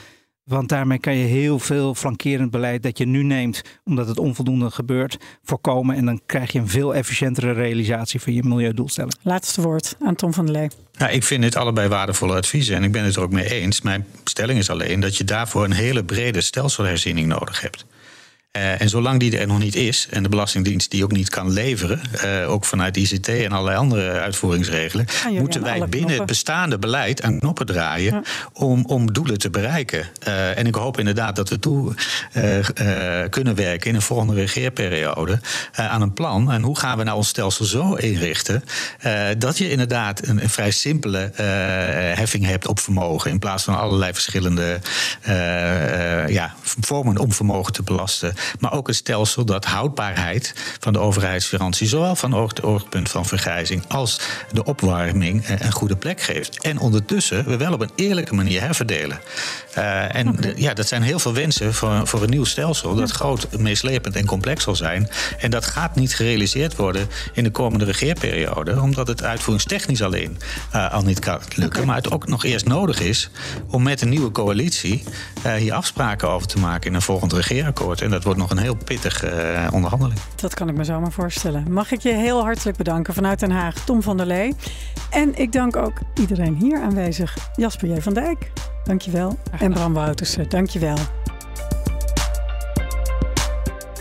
[0.44, 4.70] Want daarmee kan je heel veel flankerend beleid dat je nu neemt, omdat het onvoldoende
[4.70, 5.96] gebeurt, voorkomen.
[5.96, 9.14] En dan krijg je een veel efficiëntere realisatie van je milieudoelstelling.
[9.22, 10.68] Laatste woord aan Tom van der Lee.
[10.92, 13.80] Ja, ik vind dit allebei waardevolle adviezen en ik ben het er ook mee eens.
[13.80, 17.86] Mijn stelling is alleen dat je daarvoor een hele brede stelselherziening nodig hebt.
[18.56, 21.52] Uh, en zolang die er nog niet is en de Belastingdienst die ook niet kan
[21.52, 26.16] leveren, uh, ook vanuit ICT en allerlei andere uitvoeringsregelen, ah, moeten wij binnen knoppen.
[26.16, 28.22] het bestaande beleid aan knoppen draaien ja.
[28.52, 30.06] om, om doelen te bereiken.
[30.28, 31.94] Uh, en ik hoop inderdaad dat we toe
[33.30, 35.40] kunnen werken in een volgende regeerperiode
[35.72, 36.52] aan een plan.
[36.52, 38.64] En hoe gaan we nou ons stelsel zo inrichten
[39.38, 41.30] dat je inderdaad een, een vrij simpele
[42.14, 44.80] heffing hebt op vermogen in plaats van allerlei verschillende
[46.28, 51.86] ja, vormen om vermogen te belasten maar ook een stelsel dat houdbaarheid van de overheidsfinanciën,
[51.86, 54.20] zowel van het oogpunt van vergrijzing als
[54.52, 56.60] de opwarming, een goede plek geeft.
[56.60, 59.20] En ondertussen we wel op een eerlijke manier herverdelen.
[59.78, 60.54] Uh, en okay.
[60.56, 64.26] ja, dat zijn heel veel wensen voor, voor een nieuw stelsel dat groot, meeslepend en
[64.26, 65.08] complex zal zijn.
[65.38, 70.38] En dat gaat niet gerealiseerd worden in de komende regeerperiode, omdat het uitvoeringstechnisch alleen
[70.74, 71.66] uh, al niet kan lukken.
[71.66, 71.84] Okay.
[71.84, 73.30] Maar het ook nog eerst nodig is
[73.70, 75.02] om met een nieuwe coalitie
[75.46, 78.00] uh, hier afspraken over te maken in een volgend regeerakkoord.
[78.02, 80.20] En dat wordt nog een heel pittige onderhandeling.
[80.34, 81.72] Dat kan ik me zomaar voorstellen.
[81.72, 84.54] Mag ik je heel hartelijk bedanken vanuit Den Haag, Tom van der Lee.
[85.10, 88.00] En ik dank ook iedereen hier aanwezig, Jasper J.
[88.00, 88.52] van Dijk.
[88.84, 89.38] Dankjewel.
[89.58, 90.96] En Bram Woutersen, dankjewel.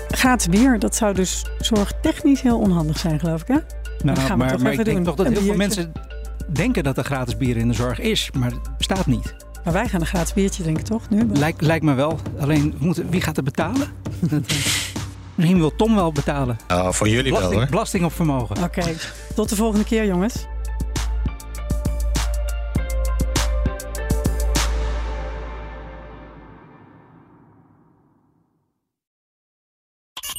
[0.08, 3.58] Gratis bier, dat zou dus zorgtechnisch heel onhandig zijn, geloof ik, hè?
[4.04, 5.06] Nou, gaan maar, we toch maar ik denk doen.
[5.06, 5.92] toch dat heel veel mensen
[6.54, 9.45] denken dat er gratis bier in de zorg is, maar het bestaat niet.
[9.66, 11.10] Maar wij gaan een gratis biertje drinken, toch?
[11.10, 11.28] Nu?
[11.34, 12.20] Lijkt, lijkt me wel.
[12.40, 13.88] Alleen, moeten, wie gaat het betalen?
[15.36, 16.58] Misschien wil Tom wel betalen.
[16.72, 17.70] Uh, voor jullie belasting, wel hoor.
[17.70, 18.64] Belasting op vermogen.
[18.64, 18.96] Oké, okay.
[19.36, 20.46] tot de volgende keer jongens.